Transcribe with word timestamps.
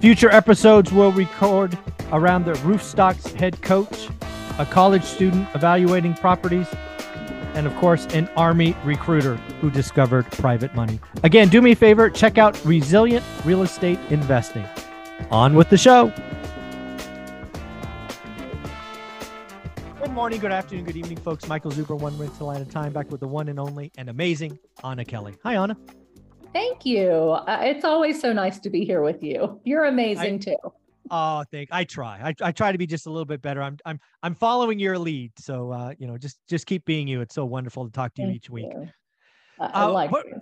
Future 0.00 0.30
episodes 0.30 0.92
will 0.92 1.10
record 1.10 1.76
around 2.12 2.44
the 2.44 2.52
Roofstock's 2.52 3.32
head 3.32 3.60
coach, 3.62 4.08
a 4.60 4.64
college 4.64 5.02
student 5.02 5.48
evaluating 5.56 6.14
properties, 6.14 6.68
and 7.54 7.66
of 7.66 7.74
course, 7.76 8.06
an 8.14 8.28
Army 8.36 8.76
recruiter 8.84 9.34
who 9.60 9.72
discovered 9.72 10.24
private 10.30 10.72
money. 10.76 11.00
Again, 11.24 11.48
do 11.48 11.60
me 11.60 11.72
a 11.72 11.76
favor, 11.76 12.08
check 12.10 12.38
out 12.38 12.64
Resilient 12.64 13.24
Real 13.44 13.62
Estate 13.62 13.98
Investing. 14.10 14.64
On 15.32 15.56
with 15.56 15.68
the 15.68 15.76
show. 15.76 16.12
Good 20.00 20.12
morning, 20.12 20.38
good 20.38 20.52
afternoon, 20.52 20.84
good 20.84 20.96
evening, 20.96 21.18
folks. 21.18 21.48
Michael 21.48 21.72
Zuber, 21.72 21.98
one 21.98 22.16
rental 22.16 22.52
at 22.52 22.62
a 22.62 22.64
time, 22.64 22.92
back 22.92 23.10
with 23.10 23.18
the 23.18 23.26
one 23.26 23.48
and 23.48 23.58
only 23.58 23.90
and 23.98 24.08
amazing 24.08 24.60
Anna 24.84 25.04
Kelly. 25.04 25.34
Hi, 25.42 25.56
Anna. 25.56 25.76
Thank 26.58 26.84
you. 26.84 27.08
Uh, 27.08 27.60
it's 27.62 27.84
always 27.84 28.20
so 28.20 28.32
nice 28.32 28.58
to 28.60 28.68
be 28.68 28.84
here 28.84 29.00
with 29.00 29.22
you. 29.22 29.60
You're 29.62 29.84
amazing 29.84 30.34
I, 30.34 30.38
too. 30.38 30.56
Oh, 31.08 31.44
thank. 31.52 31.68
I 31.70 31.84
try. 31.84 32.18
I, 32.20 32.34
I 32.48 32.50
try 32.50 32.72
to 32.72 32.78
be 32.78 32.86
just 32.86 33.06
a 33.06 33.10
little 33.10 33.24
bit 33.24 33.40
better. 33.40 33.62
I'm 33.62 33.78
I'm 33.86 34.00
I'm 34.24 34.34
following 34.34 34.80
your 34.80 34.98
lead. 34.98 35.30
So 35.38 35.70
uh, 35.70 35.94
you 36.00 36.08
know, 36.08 36.18
just 36.18 36.40
just 36.48 36.66
keep 36.66 36.84
being 36.84 37.06
you. 37.06 37.20
It's 37.20 37.34
so 37.36 37.44
wonderful 37.44 37.84
to 37.86 37.92
talk 37.92 38.12
to 38.14 38.22
you 38.22 38.28
Thank 38.28 38.36
each 38.36 38.50
week. 38.50 38.66
you. 38.72 38.88
I, 39.60 39.66
I 39.66 39.82
Uh, 39.84 39.90
like 39.92 40.10
what- 40.10 40.26
you. 40.26 40.40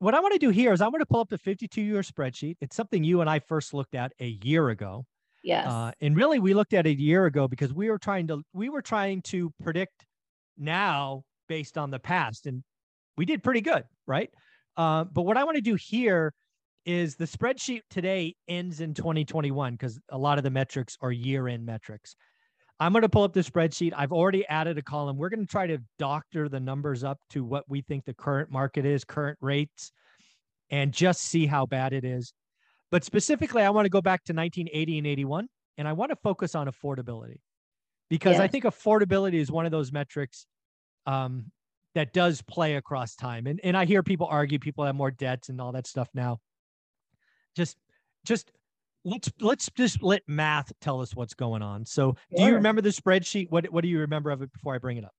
What 0.00 0.12
I 0.12 0.20
want 0.20 0.32
to 0.34 0.38
do 0.40 0.50
here 0.50 0.72
is 0.72 0.80
I 0.82 0.88
want 0.88 1.00
to 1.00 1.06
pull 1.06 1.20
up 1.20 1.30
the 1.30 1.38
52 1.38 1.80
year 1.80 2.00
spreadsheet. 2.02 2.56
It's 2.60 2.74
something 2.76 3.04
you 3.04 3.20
and 3.22 3.30
I 3.30 3.38
first 3.38 3.72
looked 3.72 3.94
at 3.94 4.12
a 4.20 4.38
year 4.42 4.68
ago. 4.70 5.06
Yes. 5.44 5.66
Uh, 5.66 5.92
and 6.02 6.14
really, 6.16 6.40
we 6.40 6.52
looked 6.52 6.74
at 6.74 6.84
it 6.86 6.98
a 6.98 7.00
year 7.00 7.24
ago 7.26 7.46
because 7.48 7.72
we 7.72 7.88
were 7.88 7.98
trying 7.98 8.26
to 8.26 8.42
we 8.52 8.68
were 8.68 8.82
trying 8.82 9.22
to 9.22 9.50
predict 9.62 10.04
now 10.58 11.22
based 11.48 11.78
on 11.78 11.90
the 11.90 12.00
past, 12.00 12.46
and 12.46 12.62
we 13.16 13.24
did 13.24 13.42
pretty 13.42 13.60
good, 13.62 13.84
right? 14.06 14.28
Uh, 14.76 15.04
but 15.04 15.22
what 15.22 15.36
I 15.36 15.44
want 15.44 15.56
to 15.56 15.62
do 15.62 15.74
here 15.74 16.32
is 16.86 17.16
the 17.16 17.24
spreadsheet 17.24 17.82
today 17.90 18.34
ends 18.48 18.80
in 18.80 18.94
2021 18.94 19.72
because 19.72 19.98
a 20.10 20.18
lot 20.18 20.38
of 20.38 20.44
the 20.44 20.50
metrics 20.50 20.96
are 21.00 21.12
year 21.12 21.48
end 21.48 21.64
metrics. 21.64 22.14
I'm 22.80 22.92
going 22.92 23.02
to 23.02 23.08
pull 23.08 23.22
up 23.22 23.32
the 23.32 23.40
spreadsheet. 23.40 23.92
I've 23.96 24.12
already 24.12 24.46
added 24.48 24.76
a 24.78 24.82
column. 24.82 25.16
We're 25.16 25.28
going 25.28 25.46
to 25.46 25.50
try 25.50 25.66
to 25.68 25.78
doctor 25.98 26.48
the 26.48 26.60
numbers 26.60 27.04
up 27.04 27.18
to 27.30 27.44
what 27.44 27.64
we 27.68 27.82
think 27.82 28.04
the 28.04 28.14
current 28.14 28.50
market 28.50 28.84
is, 28.84 29.04
current 29.04 29.38
rates, 29.40 29.92
and 30.70 30.92
just 30.92 31.22
see 31.22 31.46
how 31.46 31.66
bad 31.66 31.92
it 31.92 32.04
is. 32.04 32.32
But 32.90 33.04
specifically, 33.04 33.62
I 33.62 33.70
want 33.70 33.86
to 33.86 33.90
go 33.90 34.02
back 34.02 34.24
to 34.24 34.32
1980 34.32 34.98
and 34.98 35.06
81, 35.06 35.48
and 35.78 35.88
I 35.88 35.92
want 35.92 36.10
to 36.10 36.16
focus 36.16 36.54
on 36.54 36.66
affordability 36.66 37.38
because 38.10 38.38
I 38.38 38.48
think 38.48 38.64
affordability 38.64 39.34
is 39.34 39.50
one 39.50 39.66
of 39.66 39.72
those 39.72 39.92
metrics 39.92 40.46
um, 41.06 41.50
that 41.94 42.12
does 42.12 42.42
play 42.42 42.76
across 42.76 43.14
time. 43.14 43.46
And, 43.46 43.60
and 43.62 43.76
I 43.76 43.84
hear 43.84 44.02
people 44.02 44.26
argue 44.28 44.58
people 44.58 44.84
have 44.84 44.94
more 44.94 45.10
debts 45.10 45.48
and 45.48 45.60
all 45.60 45.72
that 45.72 45.86
stuff 45.86 46.08
now. 46.14 46.40
Just, 47.56 47.76
just 48.24 48.50
let's 49.04 49.30
let's 49.40 49.70
just 49.76 50.02
let 50.02 50.22
math 50.26 50.72
tell 50.80 51.00
us 51.00 51.14
what's 51.14 51.34
going 51.34 51.62
on. 51.62 51.84
So, 51.84 52.16
do 52.36 52.42
you 52.42 52.54
remember 52.54 52.80
the 52.80 52.88
spreadsheet? 52.88 53.50
What 53.50 53.66
what 53.66 53.82
do 53.82 53.88
you 53.88 54.00
remember 54.00 54.30
of 54.30 54.42
it 54.42 54.52
before 54.52 54.74
I 54.74 54.78
bring 54.78 54.96
it 54.96 55.04
up? 55.04 55.12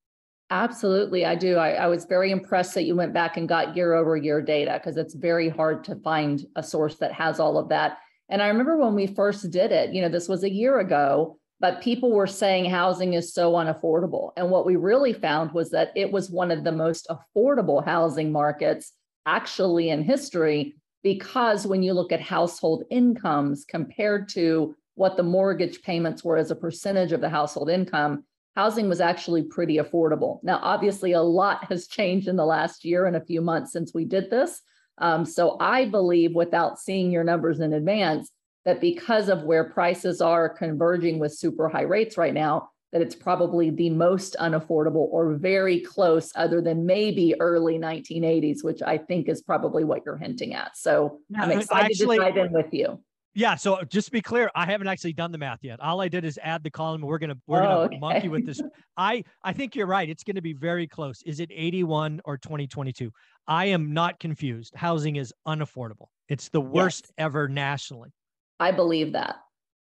Absolutely, 0.51 1.25
I 1.25 1.35
do. 1.35 1.57
I, 1.57 1.71
I 1.71 1.87
was 1.87 2.05
very 2.05 2.31
impressed 2.31 2.75
that 2.75 2.83
you 2.83 2.95
went 2.95 3.13
back 3.13 3.37
and 3.37 3.49
got 3.49 3.75
year 3.75 3.93
over 3.93 4.15
year 4.15 4.41
data 4.41 4.79
because 4.79 4.97
it's 4.97 5.15
very 5.15 5.49
hard 5.49 5.83
to 5.85 5.95
find 5.95 6.45
a 6.55 6.61
source 6.61 6.95
that 6.97 7.11
has 7.13 7.39
all 7.39 7.57
of 7.57 7.69
that. 7.69 7.97
And 8.29 8.41
I 8.41 8.47
remember 8.47 8.77
when 8.77 8.93
we 8.93 9.07
first 9.07 9.49
did 9.49 9.71
it, 9.71 9.93
you 9.93 10.01
know, 10.01 10.09
this 10.09 10.27
was 10.27 10.43
a 10.43 10.51
year 10.51 10.79
ago, 10.79 11.39
but 11.59 11.81
people 11.81 12.11
were 12.11 12.27
saying 12.27 12.69
housing 12.69 13.13
is 13.13 13.33
so 13.33 13.53
unaffordable. 13.53 14.31
And 14.35 14.49
what 14.49 14.65
we 14.65 14.75
really 14.75 15.13
found 15.13 15.51
was 15.53 15.69
that 15.71 15.91
it 15.95 16.11
was 16.11 16.29
one 16.29 16.51
of 16.51 16.63
the 16.63 16.71
most 16.71 17.07
affordable 17.09 17.83
housing 17.83 18.31
markets 18.31 18.91
actually 19.25 19.89
in 19.89 20.03
history 20.03 20.75
because 21.01 21.67
when 21.67 21.83
you 21.83 21.93
look 21.93 22.11
at 22.11 22.21
household 22.21 22.83
incomes 22.89 23.63
compared 23.63 24.27
to 24.29 24.75
what 24.95 25.17
the 25.17 25.23
mortgage 25.23 25.81
payments 25.81 26.23
were 26.23 26.37
as 26.37 26.51
a 26.51 26.55
percentage 26.55 27.11
of 27.11 27.21
the 27.21 27.29
household 27.29 27.69
income, 27.69 28.23
housing 28.55 28.89
was 28.89 29.01
actually 29.01 29.43
pretty 29.43 29.77
affordable. 29.77 30.39
Now, 30.43 30.59
obviously, 30.61 31.11
a 31.11 31.21
lot 31.21 31.65
has 31.65 31.87
changed 31.87 32.27
in 32.27 32.37
the 32.37 32.45
last 32.45 32.83
year 32.85 33.05
and 33.05 33.15
a 33.15 33.25
few 33.25 33.41
months 33.41 33.71
since 33.71 33.93
we 33.93 34.05
did 34.05 34.29
this. 34.29 34.61
Um, 34.97 35.25
so 35.25 35.57
I 35.59 35.85
believe, 35.85 36.33
without 36.33 36.79
seeing 36.79 37.11
your 37.11 37.23
numbers 37.23 37.59
in 37.59 37.73
advance, 37.73 38.31
that 38.65 38.81
because 38.81 39.29
of 39.29 39.43
where 39.43 39.63
prices 39.69 40.21
are 40.21 40.49
converging 40.49 41.19
with 41.19 41.33
super 41.33 41.69
high 41.69 41.83
rates 41.83 42.17
right 42.17 42.33
now, 42.33 42.69
that 42.91 43.01
it's 43.01 43.15
probably 43.15 43.69
the 43.69 43.89
most 43.89 44.35
unaffordable 44.39 45.07
or 45.11 45.33
very 45.35 45.81
close, 45.81 46.31
other 46.35 46.61
than 46.61 46.85
maybe 46.85 47.35
early 47.39 47.77
1980s, 47.77 48.63
which 48.63 48.81
I 48.81 48.97
think 48.97 49.27
is 49.29 49.41
probably 49.41 49.83
what 49.83 50.01
you're 50.05 50.17
hinting 50.17 50.53
at. 50.53 50.77
So 50.77 51.19
I'm 51.37 51.51
excited 51.51 51.91
actually- 51.91 52.17
to 52.17 52.23
dive 52.23 52.37
in 52.37 52.51
with 52.51 52.73
you. 52.73 53.01
Yeah. 53.37 53.55
So 53.55 53.83
just 53.83 54.05
to 54.05 54.11
be 54.13 54.21
clear, 54.21 54.49
I 54.55 54.65
haven't 54.65 54.87
actually 54.87 55.11
done 55.11 55.33
the 55.33 55.37
math 55.37 55.59
yet. 55.61 55.81
All 55.81 55.99
I 55.99 56.07
did 56.07 56.23
is 56.23 56.39
add 56.41 56.63
the 56.63 56.69
column. 56.69 57.01
We're 57.01 57.17
gonna 57.17 57.35
we're 57.47 57.57
Oh, 57.63 57.63
gonna 57.63 57.79
okay. 57.87 57.97
monkey 57.99 58.27
with 58.29 58.45
this. 58.45 58.61
I 58.95 59.25
I 59.43 59.51
think 59.51 59.75
you're 59.75 59.87
right. 59.87 60.07
It's 60.09 60.23
gonna 60.23 60.41
be 60.41 60.53
very 60.53 60.87
close. 60.87 61.21
Is 61.23 61.41
it 61.41 61.49
81 61.53 62.21
or 62.23 62.37
2022? 62.37 63.11
I 63.45 63.65
am 63.65 63.93
not 63.93 64.21
confused. 64.21 64.73
Housing 64.77 65.17
is 65.17 65.33
unaffordable. 65.45 66.07
It's 66.29 66.47
the 66.47 66.61
worst 66.61 67.07
Yes. 67.07 67.13
ever 67.25 67.49
nationally. 67.49 68.13
I 68.59 68.71
believe 68.71 69.13
that. 69.13 69.37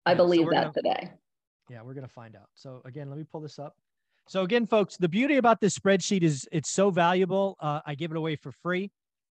I 0.05 0.13
Yeah, 0.13 0.17
so 0.17 0.25
believe 0.25 0.45
we're 0.47 0.53
that 0.55 0.61
gonna- 0.61 0.73
today. 0.73 1.13
Yeah, 1.69 1.83
we're 1.83 1.95
gonna 1.95 2.09
find 2.09 2.37
out. 2.37 2.49
So 2.55 2.81
again, 2.85 3.09
let 3.09 3.19
me 3.19 3.25
pull 3.25 3.41
this 3.41 3.59
up. 3.59 3.77
So 4.29 4.43
again, 4.43 4.67
folks, 4.67 4.97
the 4.97 5.09
beauty 5.09 5.37
about 5.37 5.61
this 5.61 5.79
spreadsheet 5.79 6.23
is 6.23 6.49
it's 6.53 6.71
so 6.71 6.91
valuable. 6.91 7.57
Uh, 7.61 7.81
I 7.87 7.95
give 7.95 8.11
it 8.11 8.17
away 8.17 8.37
for 8.37 8.51
free. 8.53 8.91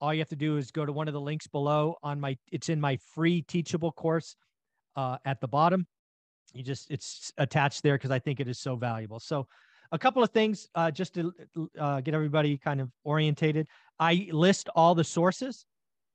All 0.01 0.13
you 0.13 0.21
have 0.21 0.29
to 0.29 0.37
do 0.37 0.57
is 0.59 0.71
go 0.71 0.85
to 0.85 0.93
one 0.93 1.09
of 1.09 1.15
the 1.15 1.21
links 1.21 1.47
below 1.47 1.97
on 2.03 2.21
my. 2.21 2.37
It's 2.53 2.69
in 2.69 2.81
my 2.81 2.97
free 3.15 3.43
teachable 3.43 3.93
course 3.93 4.37
uh, 4.95 5.19
at 5.25 5.41
the 5.41 5.49
bottom. 5.49 5.87
You 6.53 6.63
just 6.63 6.91
it's 6.91 7.33
attached 7.39 7.83
there 7.83 7.95
because 7.95 8.11
I 8.11 8.19
think 8.19 8.39
it 8.41 8.49
is 8.49 8.59
so 8.61 8.77
valuable. 8.77 9.19
So 9.21 9.47
a 9.93 9.99
couple 9.99 10.23
of 10.23 10.31
things 10.31 10.69
uh, 10.75 10.91
just 10.91 11.15
to 11.15 11.33
uh, 11.79 12.01
get 12.01 12.15
everybody 12.15 12.59
kind 12.59 12.81
of 12.81 12.91
orientated. 13.05 13.69
I 13.99 14.29
list 14.33 14.69
all 14.75 14.95
the 14.95 15.05
sources. 15.05 15.65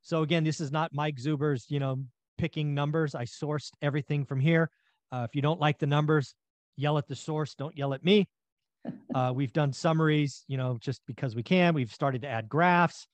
So 0.01 0.21
again, 0.23 0.43
this 0.43 0.59
is 0.61 0.71
not 0.71 0.93
Mike 0.93 1.17
Zuber's, 1.19 1.65
you 1.69 1.79
know, 1.79 2.03
picking 2.41 2.73
numbers. 2.73 3.13
I 3.13 3.25
sourced 3.25 3.69
everything 3.83 4.25
from 4.25 4.39
here. 4.39 4.71
Uh, 5.11 5.27
if 5.29 5.35
you 5.35 5.43
don't 5.43 5.59
like 5.59 5.77
the 5.77 5.85
numbers, 5.85 6.33
yell 6.75 6.97
at 6.97 7.07
the 7.07 7.15
source. 7.15 7.53
Don't 7.53 7.77
yell 7.77 7.93
at 7.93 8.03
me. 8.03 8.27
Uh, 9.13 9.31
we've 9.31 9.53
done 9.53 9.71
summaries, 9.71 10.43
you 10.47 10.57
know, 10.57 10.75
just 10.81 11.01
because 11.05 11.35
we 11.35 11.43
can. 11.43 11.75
We've 11.75 11.91
started 11.91 12.23
to 12.23 12.27
add 12.27 12.49
graphs. 12.49 13.05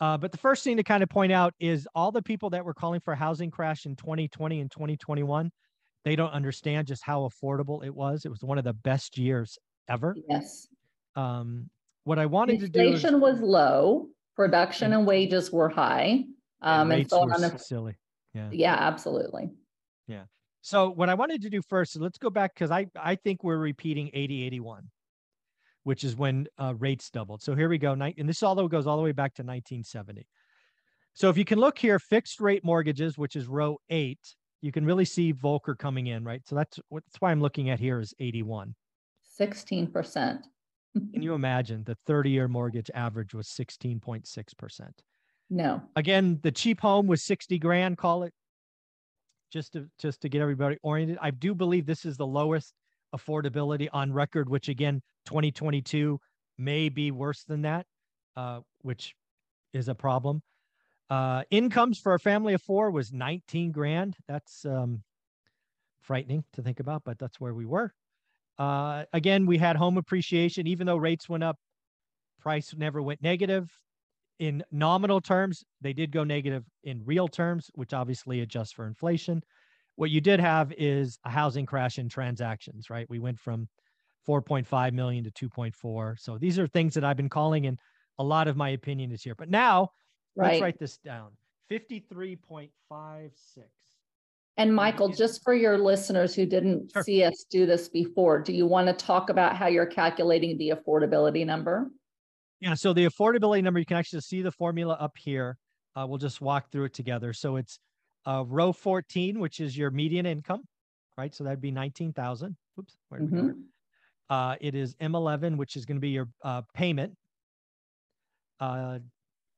Uh, 0.00 0.16
but 0.16 0.32
the 0.32 0.38
first 0.38 0.64
thing 0.64 0.78
to 0.78 0.82
kind 0.82 1.04
of 1.04 1.08
point 1.08 1.30
out 1.30 1.54
is 1.60 1.86
all 1.94 2.10
the 2.10 2.22
people 2.22 2.50
that 2.50 2.64
were 2.64 2.74
calling 2.74 2.98
for 2.98 3.12
a 3.12 3.16
housing 3.16 3.52
crash 3.52 3.86
in 3.86 3.94
2020 3.94 4.60
and 4.60 4.68
2021, 4.68 5.52
they 6.04 6.16
don't 6.16 6.32
understand 6.32 6.88
just 6.88 7.04
how 7.04 7.28
affordable 7.28 7.84
it 7.84 7.94
was. 7.94 8.24
It 8.24 8.30
was 8.30 8.42
one 8.42 8.58
of 8.58 8.64
the 8.64 8.72
best 8.72 9.16
years 9.16 9.58
ever. 9.88 10.16
Yes. 10.28 10.66
Um, 11.14 11.70
what 12.02 12.18
I 12.18 12.26
wanted 12.26 12.58
to 12.58 12.68
do 12.68 12.80
Inflation 12.80 13.20
was 13.20 13.40
low, 13.40 14.08
production 14.34 14.92
and 14.92 15.06
wages 15.06 15.52
were 15.52 15.68
high. 15.68 16.24
and 16.62 16.80
Um, 16.80 16.80
and 16.80 16.90
rates 16.90 17.10
so 17.10 17.20
on, 17.20 17.58
silly. 17.58 17.94
Yeah. 18.34 18.48
yeah, 18.52 18.74
absolutely. 18.74 19.50
Yeah. 20.06 20.24
So 20.62 20.90
what 20.90 21.08
I 21.08 21.14
wanted 21.14 21.42
to 21.42 21.50
do 21.50 21.62
first, 21.62 21.98
let's 21.98 22.18
go 22.18 22.30
back 22.30 22.54
because 22.54 22.70
I 22.70 22.86
I 22.94 23.16
think 23.16 23.42
we're 23.42 23.56
repeating 23.56 24.10
80 24.12 24.44
81, 24.44 24.90
which 25.84 26.04
is 26.04 26.16
when 26.16 26.46
uh, 26.58 26.74
rates 26.78 27.10
doubled. 27.10 27.42
So 27.42 27.54
here 27.54 27.68
we 27.68 27.78
go. 27.78 27.92
And 27.92 28.28
this 28.28 28.42
although 28.42 28.68
goes 28.68 28.86
all 28.86 28.96
the 28.96 29.02
way 29.02 29.12
back 29.12 29.34
to 29.34 29.42
1970. 29.42 30.26
So 31.14 31.28
if 31.28 31.36
you 31.36 31.44
can 31.44 31.58
look 31.58 31.78
here, 31.78 31.98
fixed 31.98 32.40
rate 32.40 32.64
mortgages, 32.64 33.18
which 33.18 33.36
is 33.36 33.46
row 33.46 33.78
eight, 33.88 34.20
you 34.60 34.70
can 34.70 34.84
really 34.84 35.04
see 35.04 35.32
Volcker 35.32 35.76
coming 35.76 36.08
in, 36.08 36.24
right? 36.24 36.42
So 36.46 36.54
that's 36.54 36.78
what 36.88 37.02
that's 37.06 37.20
why 37.20 37.30
I'm 37.30 37.40
looking 37.40 37.70
at 37.70 37.80
here 37.80 38.00
is 38.00 38.14
81. 38.20 38.74
Sixteen 39.22 39.86
percent. 39.86 40.46
Can 40.94 41.22
you 41.22 41.34
imagine 41.34 41.84
the 41.84 41.96
30 42.06 42.30
year 42.30 42.48
mortgage 42.48 42.90
average 42.94 43.32
was 43.32 43.46
16.6%? 43.48 44.90
No, 45.50 45.82
Again, 45.96 46.38
the 46.42 46.52
cheap 46.52 46.80
home 46.80 47.08
was 47.08 47.24
60 47.24 47.58
grand, 47.58 47.98
call 47.98 48.22
it 48.22 48.32
just 49.50 49.72
to 49.72 49.88
just 49.98 50.20
to 50.22 50.28
get 50.28 50.40
everybody 50.40 50.78
oriented. 50.82 51.18
I 51.20 51.30
do 51.30 51.54
believe 51.54 51.86
this 51.86 52.04
is 52.04 52.16
the 52.16 52.26
lowest 52.26 52.72
affordability 53.14 53.88
on 53.92 54.12
record, 54.12 54.48
which 54.48 54.68
again, 54.68 55.02
2022 55.26 56.20
may 56.58 56.88
be 56.88 57.10
worse 57.10 57.44
than 57.44 57.62
that, 57.62 57.86
uh, 58.36 58.60
which 58.82 59.14
is 59.72 59.88
a 59.88 59.94
problem. 59.94 60.42
Uh, 61.08 61.42
incomes 61.50 61.98
for 61.98 62.14
a 62.14 62.20
family 62.20 62.54
of 62.54 62.62
four 62.62 62.90
was 62.90 63.12
19 63.12 63.72
grand. 63.72 64.16
That's 64.28 64.64
um, 64.64 65.02
frightening 66.00 66.44
to 66.52 66.62
think 66.62 66.78
about, 66.78 67.02
but 67.04 67.18
that's 67.18 67.40
where 67.40 67.54
we 67.54 67.66
were. 67.66 67.92
Uh, 68.58 69.04
again, 69.12 69.46
we 69.46 69.58
had 69.58 69.76
home 69.76 69.96
appreciation, 69.96 70.66
even 70.66 70.86
though 70.86 70.96
rates 70.96 71.28
went 71.28 71.42
up, 71.42 71.56
price 72.40 72.72
never 72.76 73.02
went 73.02 73.22
negative. 73.22 73.72
In 74.40 74.64
nominal 74.72 75.20
terms, 75.20 75.64
they 75.82 75.92
did 75.92 76.10
go 76.10 76.24
negative 76.24 76.64
in 76.82 77.04
real 77.04 77.28
terms, 77.28 77.70
which 77.74 77.92
obviously 77.92 78.40
adjusts 78.40 78.72
for 78.72 78.86
inflation. 78.86 79.42
What 79.96 80.08
you 80.08 80.22
did 80.22 80.40
have 80.40 80.72
is 80.78 81.18
a 81.26 81.30
housing 81.30 81.66
crash 81.66 81.98
in 81.98 82.08
transactions, 82.08 82.88
right? 82.88 83.08
We 83.10 83.18
went 83.18 83.38
from 83.38 83.68
4.5 84.26 84.94
million 84.94 85.24
to 85.24 85.30
2.4. 85.30 86.18
So 86.18 86.38
these 86.38 86.58
are 86.58 86.66
things 86.66 86.94
that 86.94 87.04
I've 87.04 87.18
been 87.18 87.28
calling, 87.28 87.66
and 87.66 87.78
a 88.18 88.24
lot 88.24 88.48
of 88.48 88.56
my 88.56 88.70
opinion 88.70 89.12
is 89.12 89.22
here. 89.22 89.34
But 89.34 89.50
now 89.50 89.90
right. 90.34 90.52
let's 90.52 90.62
write 90.62 90.78
this 90.78 90.96
down 90.96 91.32
53.56. 91.70 92.70
And 94.56 94.74
Michael, 94.74 95.10
just 95.10 95.42
for 95.42 95.54
your 95.54 95.76
listeners 95.76 96.34
who 96.34 96.46
didn't 96.46 96.92
sure. 96.92 97.02
see 97.02 97.24
us 97.24 97.44
do 97.50 97.66
this 97.66 97.90
before, 97.90 98.40
do 98.40 98.54
you 98.54 98.66
want 98.66 98.88
to 98.88 98.94
talk 98.94 99.28
about 99.28 99.54
how 99.54 99.66
you're 99.66 99.84
calculating 99.84 100.56
the 100.56 100.70
affordability 100.70 101.44
number? 101.44 101.90
Yeah, 102.60 102.74
so 102.74 102.92
the 102.92 103.06
affordability 103.06 103.62
number, 103.62 103.80
you 103.80 103.86
can 103.86 103.96
actually 103.96 104.20
see 104.20 104.42
the 104.42 104.52
formula 104.52 104.96
up 105.00 105.16
here. 105.16 105.56
Uh, 105.96 106.06
we'll 106.06 106.18
just 106.18 106.40
walk 106.40 106.70
through 106.70 106.84
it 106.84 106.94
together. 106.94 107.32
So 107.32 107.56
it's 107.56 107.78
uh, 108.26 108.44
row 108.46 108.72
14, 108.72 109.38
which 109.40 109.60
is 109.60 109.76
your 109.76 109.90
median 109.90 110.26
income, 110.26 110.62
right? 111.16 111.34
So 111.34 111.44
that'd 111.44 111.60
be 111.60 111.70
19,000. 111.70 112.56
Oops, 112.78 112.96
where 113.08 113.20
did 113.20 113.28
mm-hmm. 113.28 113.36
we 113.36 113.42
go? 113.42 113.48
Mm-hmm. 113.48 113.60
Uh, 114.34 114.54
it 114.60 114.74
is 114.74 114.94
M11, 114.96 115.56
which 115.56 115.74
is 115.74 115.84
going 115.84 115.96
to 115.96 116.00
be 116.00 116.10
your 116.10 116.28
uh, 116.44 116.62
payment 116.74 117.14
uh, 118.60 118.98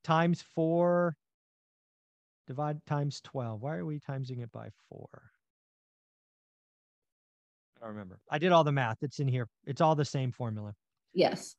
times 0.03 0.43
four, 0.55 1.15
divide 2.47 2.83
times 2.85 3.21
12. 3.23 3.61
Why 3.61 3.75
are 3.75 3.85
we 3.85 3.99
timesing 3.99 4.41
it 4.41 4.51
by 4.51 4.69
four? 4.89 5.09
I 7.77 7.85
don't 7.85 7.95
remember. 7.95 8.19
I 8.31 8.37
did 8.39 8.51
all 8.53 8.63
the 8.63 8.71
math. 8.71 8.97
It's 9.01 9.19
in 9.19 9.27
here. 9.27 9.47
It's 9.65 9.81
all 9.81 9.93
the 9.93 10.05
same 10.05 10.31
formula. 10.31 10.73
Yes. 11.13 11.55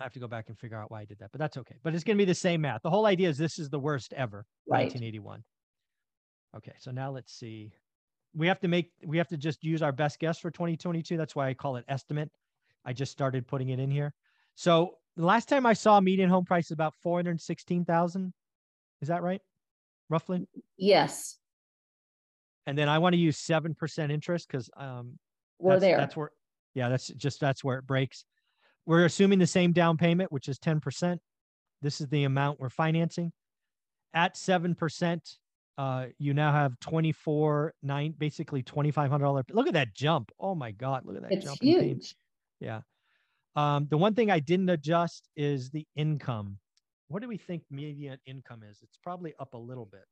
I 0.00 0.04
have 0.04 0.12
to 0.14 0.18
go 0.18 0.26
back 0.26 0.48
and 0.48 0.58
figure 0.58 0.78
out 0.78 0.90
why 0.90 1.02
I 1.02 1.04
did 1.04 1.18
that, 1.18 1.30
but 1.30 1.38
that's 1.38 1.58
okay. 1.58 1.76
But 1.82 1.94
it's 1.94 2.04
going 2.04 2.16
to 2.16 2.20
be 2.20 2.24
the 2.26 2.34
same 2.34 2.62
math. 2.62 2.82
The 2.82 2.90
whole 2.90 3.04
idea 3.04 3.28
is 3.28 3.36
this 3.36 3.58
is 3.58 3.68
the 3.68 3.78
worst 3.78 4.14
ever, 4.14 4.46
right. 4.66 4.84
1981. 4.84 5.44
Okay, 6.56 6.72
so 6.78 6.90
now 6.90 7.10
let's 7.10 7.32
see. 7.32 7.72
We 8.34 8.46
have 8.46 8.60
to 8.60 8.68
make 8.68 8.92
we 9.04 9.18
have 9.18 9.28
to 9.28 9.36
just 9.36 9.62
use 9.62 9.82
our 9.82 9.92
best 9.92 10.18
guess 10.18 10.38
for 10.38 10.50
2022 10.50 11.16
that's 11.16 11.34
why 11.34 11.48
i 11.48 11.54
call 11.54 11.76
it 11.76 11.84
estimate. 11.88 12.30
I 12.84 12.92
just 12.92 13.12
started 13.12 13.46
putting 13.46 13.68
it 13.68 13.78
in 13.78 13.90
here. 13.90 14.14
So 14.54 14.94
the 15.16 15.26
last 15.26 15.48
time 15.48 15.66
i 15.66 15.72
saw 15.72 16.00
median 16.00 16.30
home 16.30 16.44
price 16.44 16.66
is 16.66 16.70
about 16.72 16.94
416000 17.02 18.32
is 19.02 19.08
that 19.08 19.22
right? 19.22 19.40
Roughly? 20.08 20.46
Yes. 20.76 21.38
And 22.66 22.78
then 22.78 22.88
i 22.88 22.98
want 22.98 23.14
to 23.14 23.18
use 23.18 23.36
7% 23.36 24.10
interest 24.12 24.46
because 24.48 24.70
um 24.76 25.18
we're 25.58 25.72
that's, 25.72 25.80
there. 25.80 25.96
that's 25.96 26.16
where 26.16 26.30
yeah 26.74 26.88
that's 26.88 27.08
just 27.08 27.40
that's 27.40 27.64
where 27.64 27.78
it 27.78 27.86
breaks 27.86 28.24
we're 28.86 29.04
assuming 29.04 29.38
the 29.38 29.46
same 29.46 29.72
down 29.72 29.96
payment 29.96 30.32
which 30.32 30.48
is 30.48 30.58
10% 30.58 31.18
this 31.82 32.00
is 32.00 32.08
the 32.08 32.24
amount 32.24 32.60
we're 32.60 32.68
financing. 32.68 33.32
At 34.12 34.34
7% 34.34 35.36
uh, 35.78 36.06
you 36.18 36.34
now 36.34 36.52
have 36.52 36.78
24 36.80 37.72
nine 37.82 38.14
basically 38.18 38.62
$2500 38.62 39.44
look 39.52 39.66
at 39.66 39.72
that 39.74 39.94
jump. 39.94 40.30
Oh 40.38 40.54
my 40.54 40.72
god 40.72 41.06
look 41.06 41.16
at 41.16 41.22
that 41.22 41.32
it's 41.32 41.46
jump 41.46 41.58
huge. 41.62 42.14
Yeah. 42.60 42.80
Um, 43.56 43.86
the 43.90 43.96
one 43.96 44.14
thing 44.14 44.30
i 44.30 44.38
didn't 44.38 44.68
adjust 44.68 45.28
is 45.36 45.70
the 45.70 45.86
income. 45.96 46.58
What 47.08 47.22
do 47.22 47.28
we 47.28 47.38
think 47.38 47.62
median 47.70 48.18
income 48.26 48.62
is? 48.68 48.78
It's 48.82 48.98
probably 49.02 49.34
up 49.40 49.54
a 49.54 49.58
little 49.58 49.86
bit. 49.86 50.06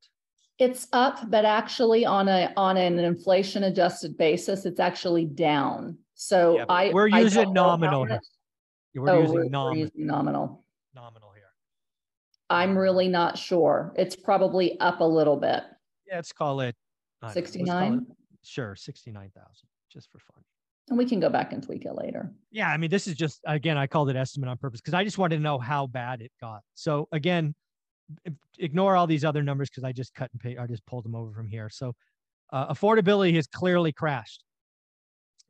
It's 0.58 0.88
up 0.92 1.30
but 1.30 1.44
actually 1.44 2.06
on 2.06 2.28
a 2.28 2.52
on 2.56 2.76
an 2.76 2.98
inflation 2.98 3.64
adjusted 3.64 4.16
basis 4.16 4.64
it's 4.64 4.80
actually 4.80 5.26
down. 5.26 5.98
So 6.14 6.58
yeah, 6.58 6.64
i 6.68 6.90
we're 6.92 7.08
using 7.08 7.52
nominal 7.52 8.06
we're, 8.94 9.10
oh, 9.10 9.20
using 9.20 9.34
we're, 9.34 9.44
nominal. 9.44 9.70
We're 9.72 9.78
using 9.78 10.06
nominal 10.06 10.64
nominal 10.94 11.28
I'm 12.50 12.76
really 12.76 13.08
not 13.08 13.36
sure. 13.36 13.92
It's 13.96 14.16
probably 14.16 14.78
up 14.80 15.00
a 15.00 15.04
little 15.04 15.36
bit. 15.36 15.62
Yeah, 16.06 16.16
let's 16.16 16.32
call 16.32 16.60
it 16.60 16.74
69. 17.30 18.06
Sure, 18.42 18.74
69,000 18.74 19.50
just 19.92 20.10
for 20.10 20.18
fun. 20.18 20.42
And 20.88 20.96
we 20.96 21.04
can 21.04 21.20
go 21.20 21.28
back 21.28 21.52
and 21.52 21.62
tweak 21.62 21.84
it 21.84 21.92
later. 21.92 22.32
Yeah, 22.50 22.70
I 22.70 22.78
mean, 22.78 22.88
this 22.88 23.06
is 23.06 23.14
just 23.14 23.40
again, 23.46 23.76
I 23.76 23.86
called 23.86 24.08
it 24.08 24.16
estimate 24.16 24.48
on 24.48 24.56
purpose 24.56 24.80
because 24.80 24.94
I 24.94 25.04
just 25.04 25.18
wanted 25.18 25.36
to 25.36 25.42
know 25.42 25.58
how 25.58 25.86
bad 25.86 26.22
it 26.22 26.32
got. 26.40 26.62
So 26.74 27.08
again, 27.12 27.54
ignore 28.58 28.96
all 28.96 29.06
these 29.06 29.24
other 29.24 29.42
numbers 29.42 29.68
because 29.68 29.84
I 29.84 29.92
just 29.92 30.14
cut 30.14 30.30
and 30.32 30.40
paste. 30.40 30.58
I 30.58 30.66
just 30.66 30.86
pulled 30.86 31.04
them 31.04 31.14
over 31.14 31.30
from 31.32 31.46
here. 31.46 31.68
So 31.68 31.94
uh, 32.50 32.72
affordability 32.72 33.34
has 33.34 33.46
clearly 33.46 33.92
crashed. 33.92 34.42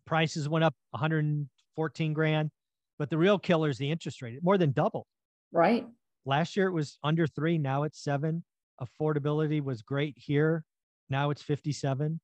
Prices 0.07 0.49
went 0.49 0.65
up 0.65 0.75
114 0.91 2.13
grand, 2.13 2.51
but 2.99 3.11
the 3.11 3.19
real 3.19 3.39
killer 3.39 3.69
is 3.69 3.79
the 3.79 3.91
interest 3.91 4.23
rate. 4.23 4.35
It 4.35 4.43
more 4.43 4.59
than 4.59 4.73
doubled. 4.73 5.07
Right. 5.53 5.87
Last 6.27 6.57
year 6.57 6.67
it 6.67 6.73
was 6.73 6.99
under 7.03 7.27
three. 7.27 7.59
Now 7.59 7.85
it's 7.85 8.03
seven. 8.03 8.45
Affordability 8.81 9.63
was 9.63 9.83
great 9.83 10.15
here. 10.17 10.65
Now 11.09 11.31
it's 11.31 11.43
57. 11.43 12.21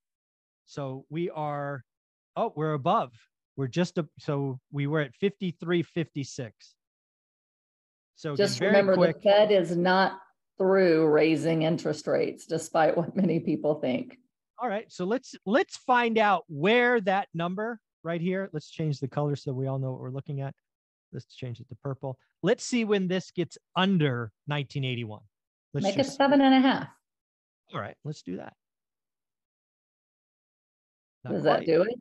So 0.67 1.05
we 1.09 1.31
are, 1.31 1.85
oh, 2.37 2.53
we're 2.55 2.75
above. 2.75 3.13
We're 3.57 3.69
just, 3.69 3.99
a, 3.99 4.07
so 4.19 4.59
we 4.73 4.87
were 4.87 5.01
at 5.01 5.15
53, 5.15 5.83
56. 5.83 6.75
So 8.17 8.37
just 8.37 8.61
remember 8.61 8.95
quick, 8.95 9.17
the 9.17 9.23
Fed 9.23 9.53
is 9.53 9.77
not 9.77 10.19
through 10.59 11.07
raising 11.07 11.63
interest 11.63 12.07
rates, 12.07 12.47
despite 12.47 12.97
what 12.97 13.17
many 13.17 13.41
people 13.41 13.77
think. 13.77 14.19
All 14.59 14.69
right. 14.69 14.91
So 14.91 15.05
let's, 15.05 15.35
let's 15.47 15.77
find 15.79 16.19
out 16.19 16.45
where 16.49 17.01
that 17.03 17.29
number 17.35 17.81
right 18.05 18.21
here, 18.21 18.51
let's 18.53 18.71
change 18.71 19.01
the 19.01 19.09
color 19.09 19.35
so 19.35 19.53
we 19.53 19.67
all 19.67 19.79
know 19.79 19.91
what 19.91 20.01
we're 20.01 20.11
looking 20.11 20.41
at. 20.41 20.55
Let's 21.15 21.35
change 21.35 21.61
it 21.61 21.69
to 21.69 21.77
purple. 21.77 22.19
Let's 22.43 22.65
see 22.65 22.85
when 22.85 23.09
this 23.09 23.31
gets 23.31 23.57
under 23.77 24.33
1981. 24.47 25.21
Let's 25.73 25.85
Make 25.85 25.99
it 25.99 26.07
seven 26.07 26.41
and 26.41 26.55
a 26.55 26.61
half. 26.61 26.89
All 27.73 27.81
right, 27.81 27.97
let's 28.05 28.23
do 28.23 28.37
that. 28.37 28.53
Not 31.25 31.33
Does 31.33 31.43
quite. 31.43 31.61
that 31.61 31.67
do 31.67 31.83
it? 31.83 31.95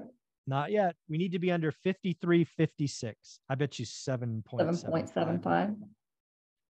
Not 0.45 0.71
yet. 0.71 0.95
We 1.07 1.17
need 1.17 1.31
to 1.31 1.39
be 1.39 1.51
under 1.51 1.71
53.56. 1.71 3.13
I 3.49 3.55
bet 3.55 3.79
you 3.79 3.85
7.75. 3.85 4.43
7.75. 5.13 5.75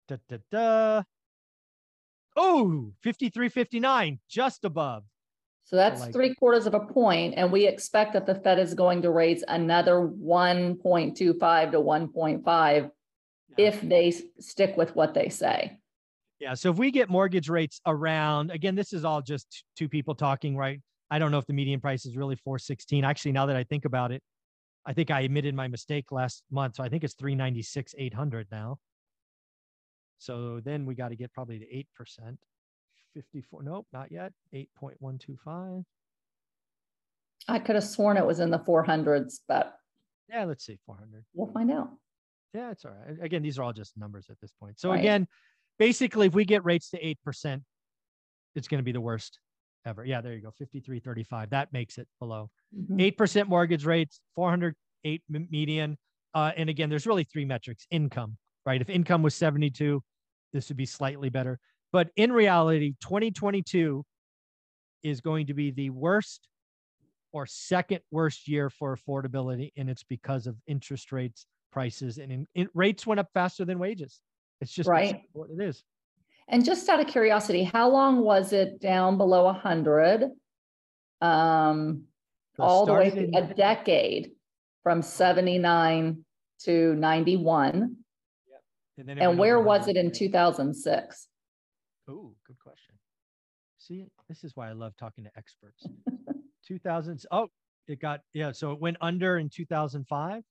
Da, 0.07 0.17
da, 0.29 0.37
da. 0.51 1.03
Oh, 2.35 2.91
53.59, 3.03 4.19
just 4.29 4.65
above. 4.65 5.03
So 5.65 5.77
that's 5.77 6.01
like 6.01 6.13
three 6.13 6.35
quarters 6.35 6.67
of 6.67 6.73
a 6.73 6.81
point, 6.81 7.35
and 7.37 7.51
we 7.51 7.67
expect 7.67 8.13
that 8.13 8.25
the 8.25 8.35
Fed 8.35 8.59
is 8.59 8.73
going 8.73 9.01
to 9.03 9.11
raise 9.11 9.43
another 9.47 10.01
one 10.01 10.75
point 10.75 11.15
two 11.17 11.33
five 11.39 11.71
to 11.71 11.79
one 11.79 12.09
point 12.09 12.43
five 12.43 12.89
if 13.57 13.81
they 13.81 14.13
stick 14.39 14.75
with 14.77 14.95
what 14.95 15.13
they 15.13 15.29
say. 15.29 15.77
Yeah. 16.39 16.53
So 16.55 16.71
if 16.71 16.77
we 16.77 16.91
get 16.91 17.09
mortgage 17.09 17.47
rates 17.47 17.79
around, 17.85 18.51
again, 18.51 18.75
this 18.75 18.91
is 18.91 19.05
all 19.05 19.21
just 19.21 19.63
two 19.77 19.87
people 19.87 20.15
talking, 20.15 20.57
right? 20.57 20.81
I 21.09 21.19
don't 21.19 21.31
know 21.31 21.37
if 21.37 21.45
the 21.45 21.53
median 21.53 21.79
price 21.79 22.05
is 22.05 22.17
really 22.17 22.35
416. 22.35 23.05
Actually, 23.05 23.31
now 23.31 23.45
that 23.45 23.55
I 23.55 23.63
think 23.63 23.85
about 23.85 24.11
it, 24.11 24.21
I 24.85 24.93
think 24.93 25.11
I 25.11 25.21
admitted 25.21 25.55
my 25.55 25.67
mistake 25.67 26.11
last 26.11 26.43
month. 26.51 26.75
So 26.75 26.83
I 26.83 26.89
think 26.89 27.03
it's 27.03 27.13
396, 27.13 27.95
800 27.97 28.47
now. 28.51 28.77
So 30.17 30.59
then 30.63 30.85
we 30.85 30.95
got 30.95 31.09
to 31.09 31.15
get 31.15 31.31
probably 31.31 31.59
to 31.59 31.65
8%. 31.65 32.35
54. 33.13 33.63
Nope, 33.63 33.87
not 33.93 34.11
yet. 34.11 34.33
8.125. 34.53 35.83
I 37.47 37.59
could 37.59 37.75
have 37.75 37.83
sworn 37.83 38.17
it 38.17 38.25
was 38.25 38.39
in 38.39 38.49
the 38.49 38.59
400s, 38.59 39.39
but 39.47 39.73
yeah, 40.29 40.45
let's 40.45 40.65
see, 40.65 40.79
400. 40.85 41.25
We'll 41.33 41.51
find 41.51 41.71
out. 41.71 41.89
Yeah, 42.53 42.71
it's 42.71 42.85
all 42.85 42.91
right. 42.91 43.17
Again, 43.21 43.41
these 43.41 43.57
are 43.57 43.63
all 43.63 43.73
just 43.73 43.97
numbers 43.97 44.27
at 44.29 44.39
this 44.39 44.53
point. 44.59 44.79
So 44.79 44.89
right. 44.89 44.99
again, 44.99 45.27
basically, 45.79 46.27
if 46.27 46.33
we 46.33 46.45
get 46.45 46.63
rates 46.63 46.89
to 46.91 47.15
8%, 47.27 47.61
it's 48.55 48.67
going 48.67 48.79
to 48.79 48.83
be 48.83 48.91
the 48.91 49.01
worst 49.01 49.39
ever. 49.85 50.05
Yeah, 50.05 50.21
there 50.21 50.33
you 50.33 50.41
go. 50.41 50.53
53.35. 50.61 51.49
That 51.49 51.73
makes 51.73 51.97
it 51.97 52.07
below. 52.19 52.49
Mm-hmm. 52.77 52.97
8% 52.97 53.47
mortgage 53.47 53.85
rates, 53.85 54.21
408 54.35 55.21
median. 55.29 55.97
Uh, 56.33 56.51
and 56.55 56.69
again, 56.69 56.89
there's 56.89 57.07
really 57.07 57.23
three 57.23 57.45
metrics 57.45 57.85
income, 57.91 58.37
right? 58.65 58.81
If 58.81 58.89
income 58.89 59.23
was 59.23 59.35
72, 59.35 60.01
this 60.53 60.69
would 60.69 60.77
be 60.77 60.85
slightly 60.85 61.29
better. 61.29 61.59
But 61.93 62.09
in 62.15 62.33
reality, 62.33 62.95
2022 63.01 64.03
is 65.03 65.21
going 65.21 65.47
to 65.47 65.53
be 65.53 65.69
the 65.69 65.91
worst 65.91 66.47
or 67.31 67.45
second 67.45 67.99
worst 68.09 68.47
year 68.47 68.71
for 68.71 68.97
affordability. 68.97 69.71
And 69.77 69.89
it's 69.89 70.03
because 70.03 70.47
of 70.47 70.55
interest 70.65 71.11
rates, 71.11 71.45
prices, 71.71 72.17
and 72.17 72.31
in, 72.31 72.47
in, 72.55 72.67
rates 72.73 73.05
went 73.05 73.19
up 73.19 73.29
faster 73.35 73.63
than 73.63 73.77
wages. 73.77 74.19
It's 74.59 74.71
just 74.71 74.89
right. 74.89 75.21
what 75.33 75.49
it 75.51 75.61
is. 75.61 75.83
And 76.47 76.65
just 76.65 76.89
out 76.89 76.99
of 76.99 77.07
curiosity, 77.07 77.63
how 77.63 77.89
long 77.89 78.21
was 78.21 78.53
it 78.53 78.81
down 78.81 79.17
below 79.17 79.43
100? 79.45 80.31
Um, 81.21 82.03
all 82.57 82.87
the 82.87 82.93
way 82.93 83.11
through 83.11 83.29
in- 83.31 83.35
a 83.35 83.53
decade 83.53 84.31
from 84.81 85.03
79 85.03 86.25
to 86.63 86.95
91. 86.95 87.97
And 88.97 89.09
then 89.09 89.19
And 89.19 89.37
where 89.37 89.59
was 89.59 89.87
it 89.87 89.95
in 89.95 90.11
two 90.11 90.29
thousand 90.29 90.73
six? 90.75 91.27
Oh, 92.09 92.33
good 92.45 92.59
question. 92.59 92.95
See, 93.77 94.07
this 94.29 94.43
is 94.43 94.55
why 94.55 94.69
I 94.69 94.73
love 94.73 94.95
talking 94.97 95.23
to 95.23 95.31
experts. 95.37 95.85
2000s. 96.69 97.25
Oh, 97.31 97.47
it 97.87 97.99
got, 97.99 98.21
yeah. 98.33 98.51
So 98.51 98.71
it 98.71 98.79
went 98.79 98.97
under 99.01 99.37
in 99.37 99.49
2005 99.49 100.43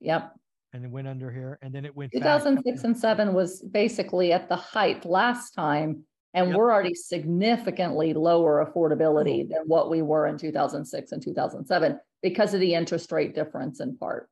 Yep. 0.00 0.34
and 0.72 0.84
it 0.84 0.90
went 0.90 1.08
under 1.08 1.30
here 1.30 1.58
and 1.62 1.74
then 1.74 1.84
it 1.84 1.94
went 1.94 2.12
2006 2.12 2.80
back. 2.80 2.84
and 2.84 2.96
seven 2.96 3.34
was 3.34 3.62
basically 3.62 4.32
at 4.32 4.48
the 4.48 4.56
height 4.56 5.04
last 5.04 5.52
time. 5.52 6.04
And 6.34 6.48
Yep. 6.48 6.56
we're 6.56 6.72
already 6.72 6.94
significantly 6.94 8.14
lower 8.14 8.64
affordability 8.64 9.48
than 9.48 9.62
what 9.66 9.90
we 9.90 10.00
were 10.00 10.26
in 10.26 10.38
two 10.38 10.50
thousand 10.50 10.84
six 10.86 11.12
and 11.12 11.22
two 11.22 11.34
thousand 11.34 11.66
seven 11.66 12.00
because 12.22 12.54
of 12.54 12.60
the 12.60 12.74
interest 12.74 13.12
rate 13.12 13.34
difference 13.34 13.80
in 13.80 13.98
part. 13.98 14.28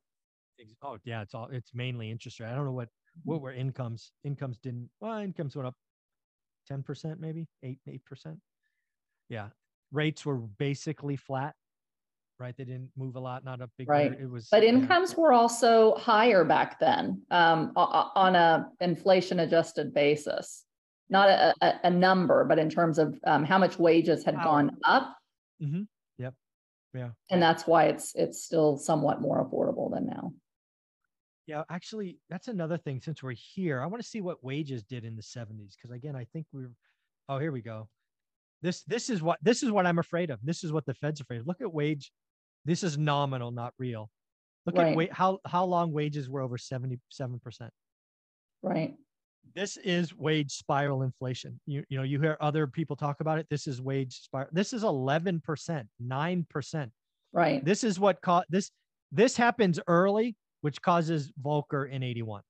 Oh, 0.81 0.97
yeah. 1.03 1.21
It's 1.21 1.35
all, 1.35 1.49
it's 1.51 1.75
mainly 1.75 2.09
interest 2.09 2.39
rate. 2.39 2.49
I 2.49 2.55
don't 2.55 2.65
know 2.65 2.71
what, 2.71 2.89
what 3.23 3.35
mm-hmm. 3.35 3.43
were 3.43 3.53
incomes. 3.53 4.11
Incomes 4.23 4.57
didn't, 4.57 4.89
well, 4.99 5.17
incomes 5.19 5.55
went 5.55 5.67
up 5.67 5.75
10% 6.71 7.19
maybe, 7.19 7.47
eight, 7.63 7.79
8%. 7.87 8.37
Yeah. 9.29 9.47
Rates 9.91 10.25
were 10.25 10.37
basically 10.37 11.15
flat, 11.15 11.53
right? 12.39 12.55
They 12.57 12.63
didn't 12.63 12.91
move 12.97 13.15
a 13.15 13.19
lot, 13.19 13.43
not 13.43 13.61
a 13.61 13.69
big, 13.77 13.89
Right. 13.89 14.11
It 14.11 14.29
was. 14.29 14.47
But 14.49 14.63
yeah. 14.63 14.69
incomes 14.69 15.15
were 15.15 15.33
also 15.33 15.95
higher 15.95 16.43
back 16.45 16.79
then, 16.79 17.21
um, 17.31 17.73
on 17.75 18.35
a 18.35 18.69
inflation 18.79 19.39
adjusted 19.39 19.93
basis. 19.93 20.63
Not 21.09 21.29
a, 21.29 21.53
a, 21.61 21.73
a 21.85 21.89
number, 21.89 22.45
but 22.45 22.57
in 22.57 22.69
terms 22.69 22.97
of, 22.97 23.19
um, 23.25 23.43
how 23.43 23.57
much 23.57 23.77
wages 23.77 24.23
had 24.23 24.35
gone 24.35 24.77
up. 24.85 25.15
mm-hmm. 25.61 25.81
Yep. 26.17 26.33
Yeah. 26.93 27.09
And 27.29 27.41
that's 27.41 27.67
why 27.67 27.85
it's, 27.85 28.13
it's 28.15 28.43
still 28.43 28.77
somewhat 28.77 29.21
more 29.21 29.45
affordable 29.45 29.91
than 29.91 30.05
now. 30.05 30.31
Yeah, 31.51 31.63
actually, 31.69 32.17
that's 32.29 32.47
another 32.47 32.77
thing. 32.77 33.01
Since 33.01 33.21
we're 33.21 33.33
here, 33.33 33.81
I 33.81 33.85
want 33.85 34.01
to 34.01 34.07
see 34.07 34.21
what 34.21 34.41
wages 34.41 34.83
did 34.83 35.03
in 35.03 35.17
the 35.17 35.21
70s. 35.21 35.73
Because 35.75 35.91
again, 35.93 36.15
I 36.15 36.23
think 36.31 36.45
we're 36.53 36.71
oh, 37.27 37.39
here 37.39 37.51
we 37.51 37.61
go. 37.61 37.89
This 38.61 38.83
this 38.83 39.09
is 39.09 39.21
what 39.21 39.37
this 39.41 39.61
is 39.61 39.69
what 39.69 39.85
I'm 39.85 39.99
afraid 39.99 40.29
of. 40.29 40.39
This 40.43 40.63
is 40.63 40.71
what 40.71 40.85
the 40.85 40.93
Fed's 40.93 41.19
afraid 41.19 41.41
of. 41.41 41.47
Look 41.47 41.59
at 41.59 41.73
wage. 41.73 42.09
This 42.63 42.83
is 42.83 42.97
nominal, 42.97 43.51
not 43.51 43.73
real. 43.77 44.09
Look 44.65 44.77
Right. 44.77 44.91
at 44.91 44.95
wait 44.95 45.11
how 45.11 45.39
how 45.45 45.65
long 45.65 45.91
wages 45.91 46.29
were 46.29 46.39
over 46.41 46.57
77%. 46.57 46.99
Right, 48.63 48.95
This 49.55 49.75
is 49.77 50.15
wage 50.15 50.51
spiral 50.51 51.01
inflation. 51.01 51.59
You 51.65 51.83
you 51.89 51.97
know, 51.97 52.03
you 52.03 52.21
hear 52.21 52.37
other 52.39 52.65
people 52.65 52.95
talk 52.95 53.19
about 53.19 53.39
it. 53.39 53.47
This 53.49 53.67
is 53.67 53.81
wage 53.81 54.21
spiral. 54.21 54.49
This 54.53 54.71
is 54.71 54.83
11%, 54.83 55.89
9%. 56.01 56.91
right. 57.33 57.65
This 57.65 57.83
is 57.83 57.99
what 57.99 58.21
caught 58.21 58.45
this 58.49 58.71
this 59.11 59.35
happens 59.35 59.79
early, 59.87 60.37
which 60.61 60.81
causes 60.81 61.31
Volcker 61.43 61.89
in 61.89 62.03
81. 62.03 62.41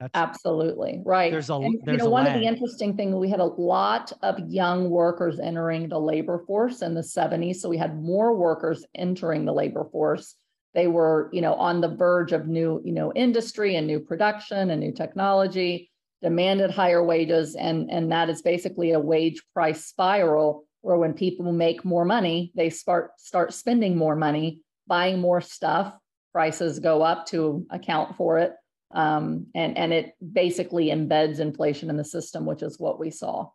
That's 0.00 0.10
Absolutely, 0.14 1.02
right. 1.04 1.30
There's 1.30 1.50
a- 1.50 1.54
And, 1.54 1.78
You 1.86 1.96
know, 1.98 2.08
one 2.08 2.26
of 2.26 2.34
the 2.34 2.44
interesting 2.46 2.96
thing, 2.96 3.16
we 3.16 3.28
had 3.28 3.40
a 3.40 3.44
lot 3.44 4.12
of 4.22 4.38
young 4.40 4.90
workers 4.90 5.38
entering 5.38 5.88
the 5.88 6.00
labor 6.00 6.42
force 6.46 6.82
in 6.82 6.94
the 6.94 7.02
seventies, 7.02 7.62
so 7.62 7.68
we 7.68 7.78
had 7.78 8.02
more 8.02 8.34
workers 8.34 8.84
entering 8.94 9.44
the 9.44 9.52
labor 9.52 9.84
force. 9.84 10.34
They 10.74 10.88
were, 10.88 11.30
you 11.32 11.40
know, 11.40 11.54
on 11.54 11.80
the 11.80 11.88
verge 11.88 12.32
of 12.32 12.48
new, 12.48 12.82
you 12.84 12.92
know, 12.92 13.12
industry 13.12 13.76
and 13.76 13.86
new 13.86 14.00
production 14.00 14.70
and 14.70 14.80
new 14.80 14.92
technology, 14.92 15.90
demanded 16.22 16.72
higher 16.72 17.04
wages, 17.04 17.54
and, 17.54 17.88
and 17.90 18.10
that 18.10 18.28
is 18.28 18.42
basically 18.42 18.90
a 18.92 18.98
wage 19.00 19.42
price 19.54 19.84
spiral 19.84 20.64
where 20.80 20.96
when 20.96 21.14
people 21.14 21.52
make 21.52 21.84
more 21.84 22.04
money, 22.04 22.50
they 22.56 22.68
start, 22.68 23.12
start 23.18 23.54
spending 23.54 23.96
more 23.96 24.16
money, 24.16 24.60
buying 24.88 25.20
more 25.20 25.40
stuff, 25.40 25.96
prices 26.34 26.80
go 26.80 27.00
up 27.00 27.24
to 27.26 27.64
account 27.70 28.16
for 28.16 28.38
it. 28.38 28.52
Um, 28.90 29.46
and, 29.54 29.78
and 29.78 29.92
it 29.92 30.14
basically 30.32 30.88
embeds 30.88 31.38
inflation 31.38 31.88
in 31.88 31.96
the 31.96 32.04
system, 32.04 32.44
which 32.44 32.62
is 32.62 32.78
what 32.78 33.00
we 33.00 33.10
saw. 33.10 33.48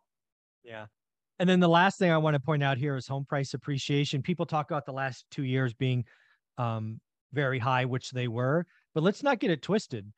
Yeah. 0.64 0.86
And 1.38 1.48
then 1.48 1.60
the 1.60 1.68
last 1.68 1.98
thing 1.98 2.10
I 2.10 2.18
want 2.18 2.34
to 2.34 2.40
point 2.40 2.62
out 2.62 2.78
here 2.78 2.96
is 2.96 3.06
home 3.06 3.24
price 3.24 3.54
appreciation. 3.54 4.22
People 4.22 4.46
talk 4.46 4.70
about 4.70 4.86
the 4.86 4.92
last 4.92 5.24
two 5.30 5.44
years 5.44 5.72
being 5.74 6.04
um, 6.58 7.00
very 7.32 7.58
high, 7.58 7.84
which 7.84 8.10
they 8.10 8.28
were, 8.28 8.66
but 8.94 9.02
let's 9.02 9.22
not 9.22 9.38
get 9.38 9.50
it 9.50 9.62
twisted. 9.62 10.10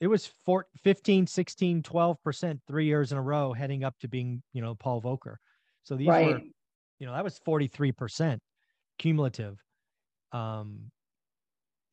It 0.00 0.08
was 0.08 0.26
four, 0.44 0.66
15, 0.84 1.26
16, 1.26 1.82
12% 1.82 2.60
three 2.66 2.86
years 2.86 3.12
in 3.12 3.18
a 3.18 3.22
row 3.22 3.52
heading 3.54 3.84
up 3.84 3.94
to 4.00 4.08
being, 4.08 4.42
you 4.52 4.60
know, 4.60 4.74
Paul 4.74 5.00
Volcker. 5.00 5.36
So 5.84 5.96
these 5.96 6.08
were, 6.08 6.40
you 6.98 7.06
know, 7.06 7.12
that 7.12 7.24
was 7.24 7.40
43% 7.46 8.38
cumulative. 8.98 9.58
Um, 10.32 10.90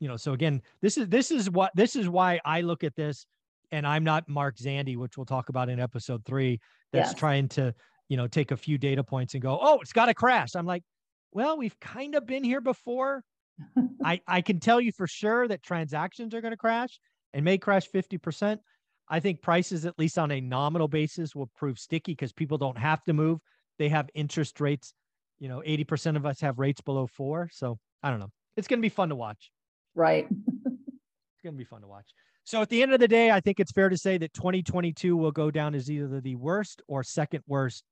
you 0.04 0.10
know, 0.10 0.18
so 0.18 0.34
again, 0.34 0.62
this 0.82 0.98
is 0.98 1.08
this 1.08 1.32
is 1.32 1.50
what 1.50 1.72
this 1.76 1.96
is 1.96 2.10
why 2.10 2.38
I 2.44 2.60
look 2.60 2.84
at 2.84 2.94
this 2.94 3.26
and 3.72 3.88
I'm 3.88 4.04
not 4.04 4.28
Mark 4.28 4.58
Zandi, 4.58 4.98
which 4.98 5.16
we'll 5.16 5.26
talk 5.26 5.48
about 5.48 5.70
in 5.70 5.80
episode 5.80 6.26
three, 6.26 6.60
that's 6.92 7.12
Yes. 7.12 7.18
trying 7.18 7.48
to, 7.50 7.74
you 8.10 8.18
know, 8.18 8.28
take 8.28 8.52
a 8.52 8.58
few 8.58 8.78
data 8.78 9.02
points 9.02 9.34
and 9.34 9.42
go, 9.42 9.58
oh, 9.62 9.80
it's 9.80 9.94
got 9.94 10.08
to 10.08 10.14
crash. 10.14 10.56
I'm 10.56 10.66
like, 10.66 10.84
well, 11.32 11.58
we've 11.58 11.80
kind 11.80 12.16
of 12.16 12.26
been 12.26 12.44
here 12.44 12.60
before. 12.60 13.24
I, 14.04 14.20
I 14.28 14.42
can 14.42 14.60
tell 14.60 14.82
you 14.82 14.92
for 14.92 15.08
sure 15.08 15.48
that 15.48 15.64
transactions 15.64 16.34
are 16.34 16.42
going 16.42 16.52
to 16.52 16.58
crash 16.58 17.00
and 17.34 17.46
may 17.46 17.58
crash 17.58 17.90
50%. 17.90 18.58
I 19.08 19.22
think 19.22 19.42
prices, 19.42 19.86
at 19.86 19.98
least 19.98 20.20
on 20.20 20.32
a 20.32 20.42
nominal 20.42 20.90
basis, 20.90 21.34
will 21.34 21.50
prove 21.56 21.80
sticky 21.80 22.12
because 22.12 22.34
people 22.34 22.58
don't 22.58 22.78
have 22.78 23.02
to 23.06 23.14
move. 23.14 23.40
They 23.80 23.88
have 23.88 24.10
interest 24.14 24.60
rates. 24.60 24.94
You 25.40 25.48
know, 25.48 25.64
80% 25.66 26.18
of 26.18 26.26
us 26.26 26.42
have 26.42 26.60
rates 26.60 26.82
below 26.82 27.08
four. 27.08 27.50
So 27.54 27.80
I 28.04 28.10
don't 28.10 28.20
know. 28.20 28.32
It's 28.58 28.68
going 28.68 28.80
to 28.80 28.86
be 28.86 28.90
fun 28.90 29.10
to 29.10 29.16
watch. 29.16 29.50
Right. 29.96 30.28
It's 30.30 31.42
going 31.44 31.56
to 31.56 31.58
be 31.58 31.66
fun 31.66 31.82
to 31.82 31.88
watch. 31.88 32.06
So 32.46 32.62
at 32.62 32.70
the 32.70 32.82
end 32.82 32.94
of 32.94 33.00
the 33.00 33.08
day, 33.08 33.32
I 33.32 33.40
think 33.40 33.60
it's 33.60 33.72
fair 33.72 33.90
to 33.90 33.98
say 33.98 34.18
that 34.18 34.34
2022 34.34 35.16
will 35.16 35.32
go 35.32 35.50
down 35.50 35.76
as 35.76 35.90
either 35.90 36.20
the 36.20 36.36
worst 36.36 36.82
or 36.88 37.04
second 37.04 37.44
worst 37.48 37.84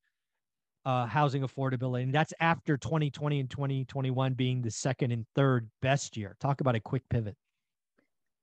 uh, 0.86 1.06
housing 1.06 1.44
affordability. 1.44 2.04
And 2.04 2.14
that's 2.14 2.34
after 2.40 2.78
2020 2.78 3.40
and 3.40 3.50
2021 3.50 4.34
being 4.34 4.62
the 4.62 4.72
second 4.72 5.12
and 5.12 5.26
third 5.36 5.70
best 5.82 6.18
year. 6.18 6.36
Talk 6.40 6.62
about 6.62 6.76
a 6.76 6.80
quick 6.80 7.04
pivot. 7.10 7.36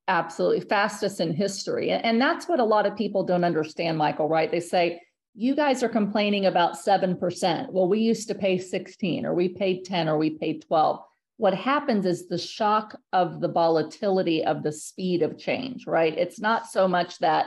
Absolutely. 0.07 0.61
Fastest 0.61 1.21
in 1.21 1.35
history. 1.35 1.91
And 1.91 2.21
that's 2.21 2.49
what 2.49 2.61
a 2.61 2.65
lot 2.65 2.87
of 2.87 2.97
people 2.97 3.25
don't 3.25 3.45
understand, 3.45 3.99
Michael, 3.99 4.29
right? 4.29 4.51
They 4.51 4.61
say, 4.61 5.03
you 5.35 5.55
guys 5.55 5.83
are 5.83 5.89
complaining 5.89 6.47
about 6.47 6.75
7%. 6.75 7.71
Well, 7.71 7.89
we 7.89 8.01
used 8.01 8.27
to 8.29 8.35
pay 8.35 8.59
16 8.59 9.27
or 9.27 9.35
we 9.35 9.51
paid 9.51 9.85
10 9.85 10.09
or 10.09 10.17
we 10.17 10.31
paid 10.31 10.65
12. 10.67 11.01
What 11.39 11.55
happens 11.55 12.05
is 12.05 12.29
the 12.29 12.37
shock 12.37 12.99
of 13.13 13.41
the 13.41 13.49
volatility 13.49 14.45
of 14.45 14.63
the 14.63 14.73
speed 14.73 15.23
of 15.23 15.39
change, 15.39 15.87
right? 15.87 16.17
It's 16.17 16.41
not 16.41 16.67
so 16.67 16.87
much 16.87 17.19
that, 17.21 17.47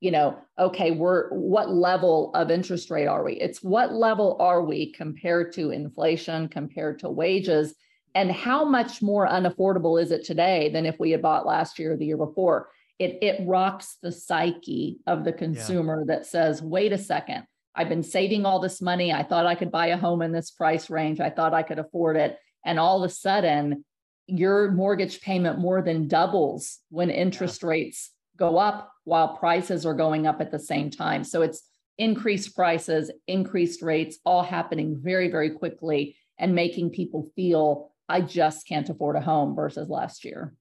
you 0.00 0.10
know, 0.10 0.38
okay, 0.58 0.92
we're 0.92 1.30
what 1.30 1.70
level 1.70 2.30
of 2.34 2.50
interest 2.50 2.90
rate 2.90 3.06
are 3.06 3.24
we? 3.24 3.34
It's 3.34 3.62
what 3.62 3.92
level 3.92 4.36
are 4.40 4.62
we 4.62 4.92
compared 4.92 5.52
to 5.54 5.70
inflation, 5.70 6.48
compared 6.48 6.98
to 7.00 7.10
wages? 7.10 7.74
And 8.14 8.30
how 8.30 8.64
much 8.64 9.00
more 9.00 9.26
unaffordable 9.26 10.00
is 10.00 10.10
it 10.10 10.24
today 10.24 10.70
than 10.70 10.84
if 10.84 10.98
we 10.98 11.10
had 11.10 11.22
bought 11.22 11.46
last 11.46 11.78
year 11.78 11.92
or 11.92 11.96
the 11.96 12.06
year 12.06 12.18
before? 12.18 12.68
It, 12.98 13.18
it 13.22 13.40
rocks 13.46 13.96
the 14.02 14.12
psyche 14.12 14.98
of 15.06 15.24
the 15.24 15.32
consumer 15.32 16.04
that 16.08 16.26
says, 16.26 16.60
wait 16.60 16.92
a 16.92 16.98
second, 16.98 17.44
I've 17.74 17.88
been 17.88 18.02
saving 18.02 18.44
all 18.44 18.60
this 18.60 18.82
money. 18.82 19.12
I 19.12 19.22
thought 19.22 19.46
I 19.46 19.54
could 19.54 19.70
buy 19.70 19.86
a 19.86 19.96
home 19.96 20.20
in 20.20 20.32
this 20.32 20.50
price 20.50 20.90
range. 20.90 21.20
I 21.20 21.30
thought 21.30 21.54
I 21.54 21.62
could 21.62 21.78
afford 21.78 22.16
it. 22.18 22.36
And 22.64 22.78
all 22.78 23.02
of 23.02 23.10
a 23.10 23.12
sudden, 23.12 23.84
your 24.26 24.70
mortgage 24.70 25.20
payment 25.20 25.58
more 25.58 25.82
than 25.82 26.08
doubles 26.08 26.78
when 26.90 27.10
interest 27.10 27.62
rates 27.62 28.10
go 28.36 28.58
up 28.58 28.92
while 29.04 29.36
prices 29.36 29.84
are 29.84 29.94
going 29.94 30.26
up 30.26 30.40
at 30.40 30.50
the 30.50 30.58
same 30.58 30.90
time. 30.90 31.24
So 31.24 31.42
it's 31.42 31.62
increased 31.98 32.54
prices, 32.54 33.10
increased 33.26 33.82
rates, 33.82 34.18
all 34.24 34.42
happening 34.42 34.98
very, 35.02 35.30
very 35.30 35.50
quickly 35.50 36.16
and 36.38 36.54
making 36.54 36.90
people 36.90 37.30
feel 37.36 37.92
I 38.08 38.22
just 38.22 38.66
can't 38.66 38.88
afford 38.88 39.16
a 39.16 39.20
home 39.20 39.54
versus 39.54 39.88
last 39.88 40.24
year. 40.24 40.54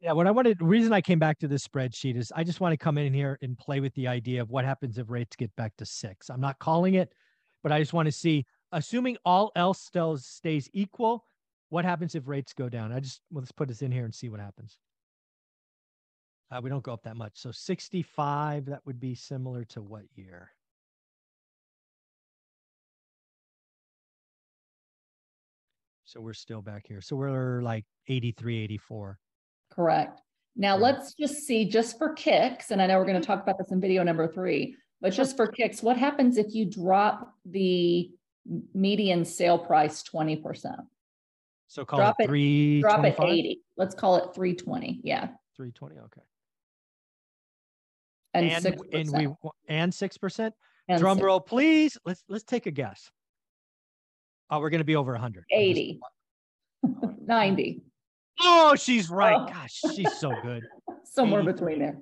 Yeah, 0.00 0.12
what 0.12 0.28
I 0.28 0.30
wanted, 0.30 0.60
the 0.60 0.64
reason 0.64 0.92
I 0.92 1.00
came 1.00 1.18
back 1.18 1.40
to 1.40 1.48
this 1.48 1.66
spreadsheet 1.66 2.16
is 2.16 2.32
I 2.34 2.44
just 2.44 2.60
want 2.60 2.72
to 2.72 2.76
come 2.76 2.98
in 2.98 3.12
here 3.12 3.36
and 3.42 3.58
play 3.58 3.80
with 3.80 3.92
the 3.94 4.06
idea 4.06 4.40
of 4.40 4.48
what 4.48 4.64
happens 4.64 4.96
if 4.96 5.10
rates 5.10 5.34
get 5.34 5.54
back 5.56 5.76
to 5.78 5.84
six. 5.84 6.30
I'm 6.30 6.40
not 6.40 6.58
calling 6.60 6.94
it, 6.94 7.12
but 7.64 7.72
I 7.72 7.80
just 7.80 7.92
want 7.92 8.06
to 8.06 8.12
see, 8.12 8.46
assuming 8.72 9.16
all 9.24 9.52
else 9.56 9.80
still 9.80 10.16
stays 10.16 10.68
equal, 10.72 11.24
what 11.70 11.84
happens 11.84 12.14
if 12.14 12.26
rates 12.28 12.52
go 12.52 12.68
down? 12.68 12.92
I 12.92 13.00
just, 13.00 13.20
well, 13.30 13.40
let's 13.40 13.52
put 13.52 13.68
this 13.68 13.82
in 13.82 13.92
here 13.92 14.04
and 14.04 14.14
see 14.14 14.28
what 14.28 14.40
happens. 14.40 14.78
Uh, 16.50 16.60
we 16.62 16.70
don't 16.70 16.82
go 16.82 16.92
up 16.94 17.02
that 17.02 17.16
much. 17.16 17.32
So 17.34 17.50
65, 17.50 18.66
that 18.66 18.80
would 18.86 18.98
be 18.98 19.14
similar 19.14 19.64
to 19.66 19.82
what 19.82 20.04
year? 20.14 20.50
So 26.04 26.20
we're 26.20 26.32
still 26.32 26.62
back 26.62 26.86
here. 26.86 27.02
So 27.02 27.16
we're 27.16 27.60
like 27.60 27.84
83, 28.08 28.64
84. 28.64 29.18
Correct. 29.70 30.22
Now 30.56 30.74
Right. 30.74 30.82
let's 30.82 31.12
just 31.12 31.46
see, 31.46 31.66
just 31.66 31.98
for 31.98 32.14
kicks, 32.14 32.70
and 32.70 32.80
I 32.80 32.86
know 32.86 32.98
we're 32.98 33.04
going 33.04 33.20
to 33.20 33.26
talk 33.26 33.42
about 33.42 33.58
this 33.58 33.70
in 33.70 33.80
video 33.80 34.02
number 34.02 34.26
three, 34.26 34.74
but 35.02 35.10
just 35.12 35.36
for 35.36 35.46
kicks, 35.46 35.82
what 35.82 35.98
happens 35.98 36.38
if 36.38 36.54
you 36.54 36.64
drop 36.64 37.34
the 37.44 38.10
median 38.74 39.24
sale 39.24 39.58
price 39.58 40.02
twenty 40.02 40.36
percent? 40.36 40.80
So 41.68 41.84
call 41.84 41.98
Drop 41.98 42.16
it 42.18 42.24
it- 42.24 42.26
three 42.28 42.80
Drop 42.80 42.98
it 43.04 43.16
twenty-five, 43.16 43.28
eighty. 43.28 43.60
Let's 43.76 43.94
call 43.94 44.16
it 44.16 44.34
three 44.34 44.54
twenty. 44.54 45.00
Yeah. 45.04 45.28
three 45.56 45.70
twenty. 45.72 45.96
Okay. 45.98 46.22
And 48.34 48.50
and 48.50 48.62
six 48.62 48.82
and 48.92 49.12
we 49.12 49.28
and 49.68 49.92
six 49.92 50.16
percent. 50.18 50.54
and 50.88 51.00
Drum 51.00 51.16
six- 51.18 51.24
roll, 51.24 51.40
please. 51.40 51.98
Let's 52.04 52.22
let's 52.28 52.44
take 52.44 52.66
a 52.66 52.70
guess. 52.70 53.10
Oh, 54.50 54.60
we're 54.60 54.70
gonna 54.70 54.84
be 54.84 54.96
over 54.96 55.14
hundred. 55.16 55.44
80. 55.50 56.00
Ninety. 57.26 57.82
Oh, 58.40 58.74
she's 58.76 59.10
right. 59.10 59.36
Oh. 59.38 59.46
Gosh, 59.46 59.80
she's 59.94 60.12
so 60.18 60.32
good. 60.42 60.62
somewhere 61.04 61.40
83. 61.42 61.52
between 61.52 61.78
there. 61.80 61.98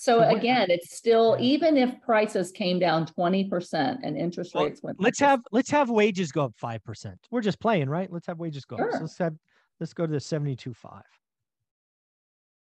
So 0.00 0.22
again, 0.22 0.70
it's 0.70 0.96
still, 0.96 1.36
even 1.40 1.76
if 1.76 2.00
prices 2.02 2.52
came 2.52 2.78
down 2.78 3.04
twenty 3.04 3.48
percent 3.48 3.98
and 4.04 4.16
interest 4.16 4.54
Well, 4.54 4.66
rates 4.66 4.80
went. 4.80 5.00
Let's 5.00 5.20
up 5.20 5.28
have 5.28 5.40
let's 5.50 5.70
have 5.70 5.90
wages 5.90 6.30
go 6.30 6.44
up 6.44 6.54
five 6.56 6.84
percent. 6.84 7.18
We're 7.32 7.40
just 7.40 7.58
playing, 7.58 7.88
right? 7.90 8.08
Let's 8.08 8.28
have 8.28 8.38
wages 8.38 8.64
go 8.64 8.76
up. 8.76 8.92
So 8.92 9.00
let's 9.00 9.18
have 9.18 9.34
let's 9.80 9.92
go 9.92 10.06
to 10.06 10.12
the 10.12 10.20
seventy-two 10.20 10.72
five. 10.72 11.02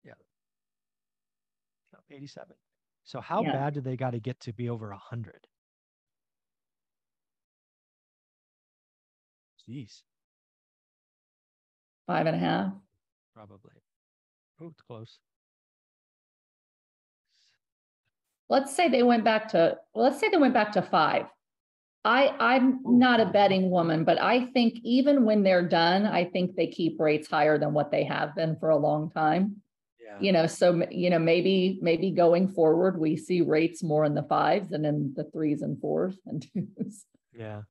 Yeah. 0.04 0.14
Eighty-seven. 2.10 2.56
So 3.04 3.22
how 3.22 3.44
Yeah. 3.44 3.52
bad 3.52 3.76
do 3.76 3.82
they 3.82 3.96
got 3.96 4.12
to 4.12 4.20
get 4.20 4.40
to 4.42 4.52
be 4.54 4.68
over 4.68 4.90
a 4.90 4.98
hundred? 4.98 5.46
Jeez, 9.70 10.02
Five 12.08 12.26
and 12.26 12.36
a 12.36 12.40
half. 12.40 12.74
probably. 13.36 13.84
Oh, 14.60 14.70
it's 14.70 14.82
close. 14.82 15.20
Let's 18.50 18.76
say 18.76 18.90
they 18.90 19.04
went 19.04 19.24
back 19.24 19.50
to, 19.50 19.78
well, 19.94 20.06
let's 20.06 20.20
say 20.20 20.30
they 20.30 20.38
went 20.38 20.54
back 20.54 20.72
to 20.74 20.82
five. 20.82 21.26
I, 22.04 22.34
I'm 22.40 22.80
not 22.86 23.20
a 23.20 23.26
betting 23.26 23.70
woman, 23.70 24.04
but 24.04 24.22
I 24.22 24.46
think 24.48 24.80
even 24.84 25.26
when 25.26 25.44
they're 25.44 25.68
done, 25.68 26.06
I 26.06 26.26
think 26.26 26.56
they 26.56 26.68
keep 26.68 27.00
rates 27.00 27.30
higher 27.30 27.58
than 27.58 27.74
what 27.74 27.92
they 27.92 28.04
have 28.06 28.36
been 28.36 28.56
for 28.58 28.70
a 28.70 28.78
long 28.78 29.12
time. 29.12 29.58
Yeah. 30.02 30.18
You 30.20 30.32
know, 30.32 30.48
so, 30.48 30.82
you 30.90 31.10
know, 31.10 31.20
maybe, 31.20 31.78
maybe 31.82 32.12
going 32.12 32.48
forward, 32.48 33.00
we 33.00 33.18
see 33.18 33.42
rates 33.42 33.84
more 33.84 34.06
in 34.06 34.16
the 34.16 34.24
fives 34.24 34.70
than 34.70 34.86
in 34.86 35.14
the 35.16 35.26
threes 35.26 35.62
and 35.62 35.80
fours 35.80 36.18
and 36.26 36.42
twos. 36.54 37.06
Yeah. 37.34 37.64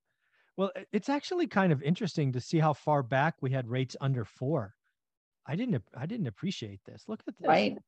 Well, 0.57 0.73
it's 0.93 1.09
actually 1.09 1.47
kind 1.47 1.73
of 1.73 1.83
interesting 1.83 2.33
to 2.33 2.41
see 2.41 2.59
how 2.59 2.75
far 2.75 3.03
back 3.03 3.37
we 3.41 3.51
had 3.51 3.67
rates 3.69 3.97
under 4.01 4.25
four. 4.25 4.75
I 5.47 5.57
didn't, 5.57 5.83
I 5.97 6.05
didn't 6.05 6.27
appreciate 6.27 6.81
this. 6.85 7.05
Look 7.09 7.23
at 7.27 7.35
this. 7.39 7.49
Right? 7.49 7.79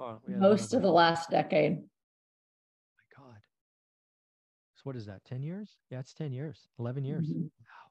Oh, 0.00 0.20
had 0.28 0.38
Most 0.38 0.74
of 0.74 0.82
the 0.82 0.90
last 0.90 1.30
decade. 1.30 1.72
my 1.76 3.16
God. 3.16 3.36
So 4.76 4.82
what 4.84 4.96
is 4.96 5.06
that? 5.06 5.24
10 5.24 5.42
years? 5.42 5.78
Yeah, 5.90 6.00
it's 6.00 6.14
10 6.14 6.32
years, 6.32 6.68
11 6.78 7.04
years. 7.04 7.26
Mhm. 7.26 7.42
Wow. 7.42 7.90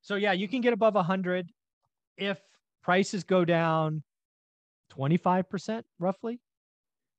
So 0.00 0.14
yeah, 0.16 0.32
you 0.32 0.48
can 0.48 0.60
get 0.60 0.72
above 0.72 0.94
100 0.96 1.52
if 2.16 2.40
prices 2.82 3.24
go 3.24 3.44
down 3.44 4.02
25% 4.88 5.84
roughly. 5.98 6.40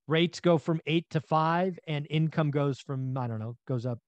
Rates 0.08 0.40
go 0.40 0.58
from 0.58 0.80
8 0.86 1.08
to 1.10 1.20
5 1.20 1.78
and 1.86 2.06
income 2.10 2.50
goes 2.50 2.80
from 2.80 3.16
I 3.16 3.28
don't 3.28 3.38
know, 3.38 3.56
goes 3.66 3.86
up 3.86 4.00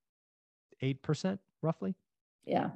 8% 0.83 1.39
roughly. 1.63 1.95
Yeah. 2.45 2.71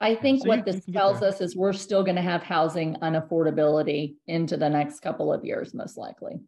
I 0.00 0.16
think 0.16 0.42
so 0.42 0.48
what 0.48 0.58
you 0.58 0.64
this 0.64 0.84
get 0.86 0.94
tells 0.94 1.22
us 1.22 1.40
is 1.40 1.56
we're 1.56 1.72
still 1.72 2.02
going 2.02 2.16
to 2.16 2.22
have 2.22 2.42
housing 2.42 2.96
unaffordability 2.96 4.16
into 4.26 4.56
the 4.56 4.68
next 4.68 5.00
couple 5.00 5.32
of 5.32 5.44
years, 5.44 5.72
most 5.72 5.96
likely. 5.96 6.42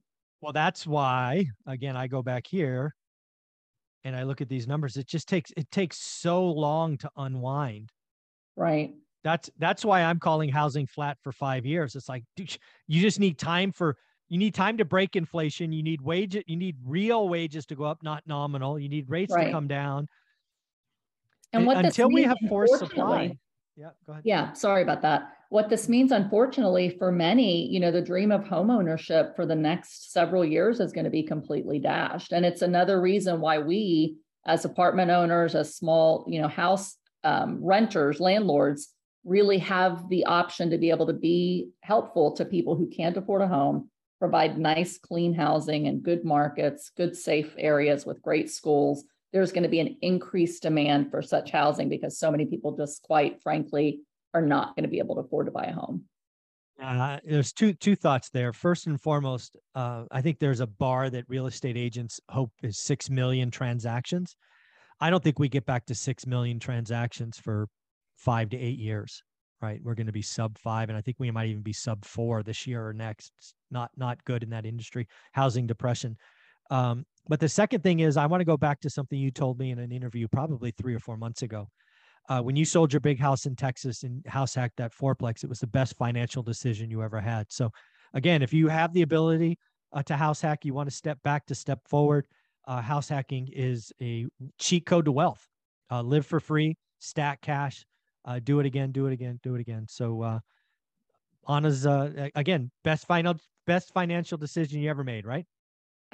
Well, 0.47 0.53
that's 0.53 0.87
why 0.87 1.49
again 1.67 1.97
I 1.97 2.07
go 2.07 2.23
back 2.23 2.47
here 2.47 2.95
and 4.05 4.15
I 4.15 4.23
look 4.23 4.41
at 4.41 4.49
these 4.49 4.69
numbers. 4.69 4.97
It 4.97 5.09
just 5.09 5.27
takes 5.27 5.51
it 5.57 5.69
takes 5.73 5.99
so 5.99 6.47
long 6.49 6.97
to 6.99 7.11
unwind. 7.17 7.91
Right? 8.55 8.95
That's 9.25 9.51
that's 9.59 9.85
why 9.85 10.05
I'm 10.05 10.21
calling 10.21 10.49
housing 10.49 10.87
flat 10.87 11.19
for 11.21 11.33
five 11.33 11.67
years. 11.67 11.97
It's 11.97 12.09
like, 12.09 12.23
dude, 12.37 12.57
you 12.87 13.03
just 13.03 13.19
need 13.19 13.41
time 13.41 13.73
for 13.73 13.97
you 14.29 14.39
need 14.39 14.55
time 14.55 14.77
to 14.77 14.85
break 14.85 15.17
inflation. 15.17 15.73
You 15.73 15.83
need 15.83 16.01
wage 16.01 16.41
you 16.47 16.57
need 16.57 16.77
real 16.85 17.29
wages 17.29 17.67
to 17.67 17.75
go 17.75 17.83
up, 17.83 18.05
not 18.05 18.23
nominal. 18.25 18.79
You 18.79 18.89
need 18.89 19.11
rates 19.11 19.35
to 19.35 19.51
come 19.51 19.67
down. 19.67 20.07
And 21.53 21.63
un- 21.63 21.67
what 21.67 21.85
until 21.85 22.09
we 22.09 22.23
have 22.23 22.39
forced 22.49 22.79
supply. 22.79 23.37
Yeah, 23.77 23.91
go 24.07 24.13
ahead. 24.13 24.23
Yeah, 24.25 24.53
sorry 24.55 24.83
about 24.83 25.03
that. 25.03 25.33
What 25.51 25.69
this 25.69 25.89
means, 25.89 26.11
unfortunately, 26.11 26.97
for 26.99 27.13
many, 27.13 27.69
you 27.69 27.79
know, 27.79 27.93
the 27.93 28.01
dream 28.01 28.33
of 28.33 28.43
homeownership 28.43 29.37
for 29.37 29.47
the 29.47 29.55
next 29.55 30.13
several 30.13 30.45
years 30.45 30.81
is 30.81 30.93
going 30.93 31.05
to 31.05 31.11
be 31.11 31.23
completely 31.23 31.79
dashed. 31.79 32.33
And 32.33 32.45
it's 32.45 32.63
another 32.63 33.01
reason 33.01 33.41
why 33.41 33.59
we, 33.59 34.17
as 34.47 34.65
apartment 34.65 35.11
owners, 35.11 35.55
as 35.55 35.77
small, 35.77 36.25
you 36.27 36.41
know, 36.41 36.49
house 36.49 36.97
um, 37.23 37.63
renters, 37.63 38.19
landlords, 38.19 38.89
really 39.25 39.59
have 39.59 40.09
the 40.09 40.25
option 40.25 40.71
to 40.71 40.79
be 40.79 40.91
able 40.91 41.07
to 41.07 41.13
be 41.13 41.69
helpful 41.83 42.33
to 42.37 42.45
people 42.45 42.77
who 42.77 42.89
can't 42.89 43.17
afford 43.17 43.43
a 43.43 43.49
home, 43.49 43.91
provide 44.19 44.59
nice, 44.59 44.99
clean 44.99 45.35
housing 45.35 45.87
and 45.87 46.03
good 46.03 46.25
markets, 46.25 46.91
good, 46.97 47.17
safe 47.17 47.55
areas 47.59 48.07
with 48.07 48.23
great 48.23 48.51
schools. 48.51 49.05
There's 49.37 49.53
going 49.53 49.65
to 49.65 49.69
be 49.69 49.81
an 49.81 49.99
increased 50.01 50.63
demand 50.63 51.11
for 51.11 51.21
such 51.21 51.51
housing 51.51 51.91
because 51.91 52.19
so 52.19 52.31
many 52.31 52.47
people 52.47 52.75
just 52.75 53.03
quite 53.03 53.43
frankly 53.43 54.01
are 54.33 54.41
not 54.41 54.75
going 54.75 54.85
to 54.85 54.89
be 54.89 54.99
able 54.99 55.17
to 55.17 55.21
afford 55.21 55.45
to 55.45 55.53
buy 55.53 55.65
a 55.65 55.75
home. 55.75 56.05
Uh, 56.83 57.19
there's 57.23 57.53
two 57.53 57.75
two 57.75 57.95
thoughts 57.95 58.31
there. 58.31 58.55
First 58.55 58.87
and 58.87 58.99
foremost, 58.99 59.59
uh, 59.75 60.05
I 60.11 60.23
think 60.23 60.39
there's 60.39 60.61
a 60.61 60.67
bar 60.67 61.11
that 61.11 61.27
real 61.29 61.49
estate 61.49 61.77
agents 61.77 62.19
hope 62.31 62.51
is 62.63 62.79
six 62.79 63.11
million 63.11 63.51
transactions. 63.51 64.37
I 65.03 65.11
don't 65.11 65.23
think 65.23 65.39
we 65.39 65.51
get 65.51 65.67
back 65.67 65.85
to 65.87 65.95
six 65.95 66.27
million 66.27 66.59
transactions 66.59 67.37
for 67.39 67.69
five 68.17 68.49
to 68.49 68.57
eight 68.57 68.79
years. 68.79 69.23
Right, 69.61 69.81
we're 69.83 69.97
going 69.97 70.07
to 70.07 70.15
be 70.15 70.23
sub 70.23 70.57
five, 70.57 70.89
and 70.89 70.97
I 70.97 71.03
think 71.03 71.19
we 71.21 71.31
might 71.31 71.51
even 71.51 71.63
be 71.63 71.75
sub 71.75 72.07
four 72.07 72.43
this 72.43 72.67
year 72.67 72.87
or 72.87 72.95
next. 72.95 73.33
It's 73.37 73.53
not 73.71 73.91
not 73.99 74.25
good 74.25 74.43
in 74.43 74.49
that 74.49 74.65
industry. 74.65 75.07
Housing 75.33 75.67
depression. 75.67 76.17
Um, 76.71 77.05
but 77.29 77.41
the 77.41 77.49
second 77.49 77.83
thing 77.83 78.01
is, 78.01 78.17
I 78.17 78.27
want 78.27 78.41
to 78.41 78.45
go 78.45 78.57
back 78.57 78.81
to 78.81 78.91
something 78.91 79.19
you 79.19 79.31
told 79.31 79.59
me 79.59 79.71
in 79.71 79.79
an 79.79 79.93
interview 79.93 80.29
probably 80.29 80.71
three 80.71 80.95
or 80.95 80.99
four 81.01 81.17
months 81.17 81.43
ago. 81.43 81.69
Uh, 82.29 82.41
when 82.43 82.57
you 82.57 82.65
sold 82.65 82.93
your 82.93 83.01
big 83.01 83.21
house 83.21 83.47
in 83.47 83.55
Texas 83.55 84.03
and 84.03 84.25
house 84.27 84.55
hacked 84.55 84.77
that 84.77 84.93
fourplex, 84.93 85.45
it 85.45 85.49
was 85.49 85.61
the 85.61 85.67
best 85.67 85.97
financial 85.97 86.43
decision 86.43 86.91
you 86.91 87.03
ever 87.03 87.21
had. 87.21 87.47
So, 87.51 87.71
again, 88.15 88.43
if 88.43 88.53
you 88.53 88.69
have 88.69 88.93
the 88.93 89.03
ability 89.03 89.59
uh, 89.93 90.03
to 90.05 90.17
house 90.17 90.41
hack, 90.41 90.65
you 90.65 90.75
want 90.75 90.89
to 90.89 90.95
step 90.95 91.19
back 91.23 91.47
to 91.47 91.55
step 91.55 91.81
forward. 91.87 92.27
Uh, 92.67 92.81
house 92.81 93.09
hacking 93.09 93.49
is 93.53 93.93
a 94.01 94.27
cheat 94.59 94.87
code 94.87 95.05
to 95.05 95.13
wealth. 95.13 95.47
Uh, 95.91 96.03
live 96.03 96.27
for 96.27 96.41
free, 96.41 96.77
stack 96.99 97.41
cash, 97.43 97.85
uh, 98.25 98.41
do 98.43 98.59
it 98.59 98.67
again, 98.67 98.91
do 98.91 99.07
it 99.07 99.13
again, 99.13 99.39
do 99.45 99.55
it 99.55 99.61
again. 99.61 99.87
So, 99.89 100.23
uh, 100.23 100.39
Anna's 101.49 101.87
again 102.35 102.73
best 102.83 103.07
final 103.07 103.37
best 103.69 103.93
financial 103.93 104.37
decision 104.37 104.81
you 104.81 104.91
ever 104.91 105.05
made, 105.05 105.25
right? 105.25 105.47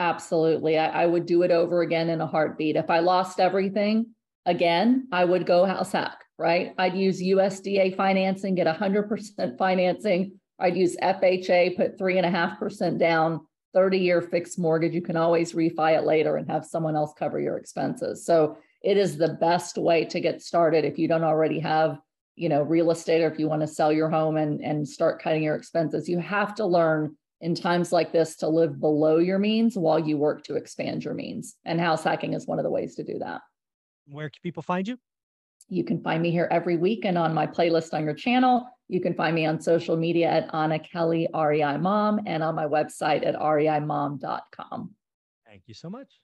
Absolutely. 0.03 0.79
I, 0.79 1.05
I 1.05 1.07
would 1.07 1.27
do 1.27 1.43
it 1.43 1.53
over 1.53 1.83
again 1.83 2.11
in 2.11 2.21
a 2.21 2.27
heartbeat. 2.27 2.75
If 2.75 2.91
I 2.91 2.99
lost 2.99 3.39
everything 3.39 4.07
again, 4.45 5.07
I 5.13 5.25
would 5.25 5.47
go 5.47 5.65
house 5.65 5.93
hack, 5.93 6.25
right? 6.41 6.75
I'd 6.77 6.97
use 6.97 7.23
USDA 7.23 7.97
financing, 7.97 8.57
get 8.57 8.67
100% 8.67 9.57
financing. 9.57 10.41
I'd 10.59 10.77
use 10.77 10.97
FHA, 10.97 11.77
put 11.77 11.99
three 11.99 12.17
and 12.17 12.27
a 12.27 12.31
half 12.31 12.59
percent 12.59 12.99
down, 12.99 13.47
30 13.75 13.99
year 13.99 14.21
fixed 14.21 14.59
mortgage. 14.59 14.93
You 14.93 15.03
can 15.03 15.17
always 15.17 15.53
refi 15.53 15.97
it 15.97 16.05
later 16.05 16.37
and 16.37 16.51
have 16.51 16.65
someone 16.65 16.97
else 16.97 17.13
cover 17.17 17.39
your 17.39 17.57
expenses. 17.57 18.27
So 18.27 18.59
it 18.83 18.97
is 18.97 19.17
the 19.17 19.35
best 19.41 19.79
way 19.79 20.05
to 20.07 20.19
get 20.19 20.43
started 20.43 20.85
if 20.85 20.99
you 20.99 21.07
don't 21.07 21.23
already 21.23 21.61
have 21.61 22.01
you 22.35 22.49
know 22.49 22.63
real 22.63 22.91
estate 22.91 23.23
or 23.23 23.31
if 23.31 23.39
you 23.39 23.47
want 23.47 23.61
to 23.61 23.69
sell 23.69 23.93
your 23.93 24.09
home 24.09 24.39
and 24.39 24.63
and 24.63 24.89
start 24.89 25.23
cutting 25.23 25.43
your 25.43 25.55
expenses 25.55 26.09
you 26.09 26.19
have 26.19 26.55
to 26.55 26.65
learn 26.65 27.15
in 27.43 27.57
times 27.57 27.93
like 27.93 28.13
this 28.13 28.37
to 28.37 28.49
live 28.49 28.81
below 28.81 29.19
your 29.19 29.39
means 29.39 29.77
while 29.77 29.99
you 29.99 30.17
work 30.17 30.45
to 30.45 30.55
expand 30.55 31.05
your 31.05 31.13
means. 31.13 31.57
And 31.65 31.81
house 31.81 32.05
hacking 32.05 32.33
is 32.33 32.47
one 32.47 32.59
of 32.59 32.63
the 32.63 32.71
ways 32.71 32.95
to 32.95 33.05
do 33.05 33.19
that. 33.19 33.43
Where 34.07 34.31
can 34.31 34.39
people 34.43 34.63
find 34.63 34.87
you? 34.87 34.97
You 35.69 35.85
can 35.85 36.03
find 36.03 36.23
me 36.23 36.31
here 36.31 36.49
every 36.51 36.77
week 36.77 37.05
and 37.05 37.19
on 37.19 37.35
my 37.35 37.47
playlist 37.47 37.95
on 37.95 38.05
your 38.05 38.15
channel. 38.15 38.67
You 38.89 39.01
can 39.01 39.15
find 39.15 39.35
me 39.35 39.47
on 39.47 39.61
social 39.61 39.97
media 39.97 40.29
at 40.29 40.55
Anna 40.55 40.79
Kelly 40.79 41.29
REI 41.35 41.79
Mom 41.79 42.21
and 42.27 42.43
on 42.43 42.55
my 42.55 42.67
website 42.67 43.27
at 43.27 43.35
reimom.com. 43.35 44.95
Thank 45.47 45.63
you 45.67 45.75
so 45.75 45.91
much. 45.91 46.21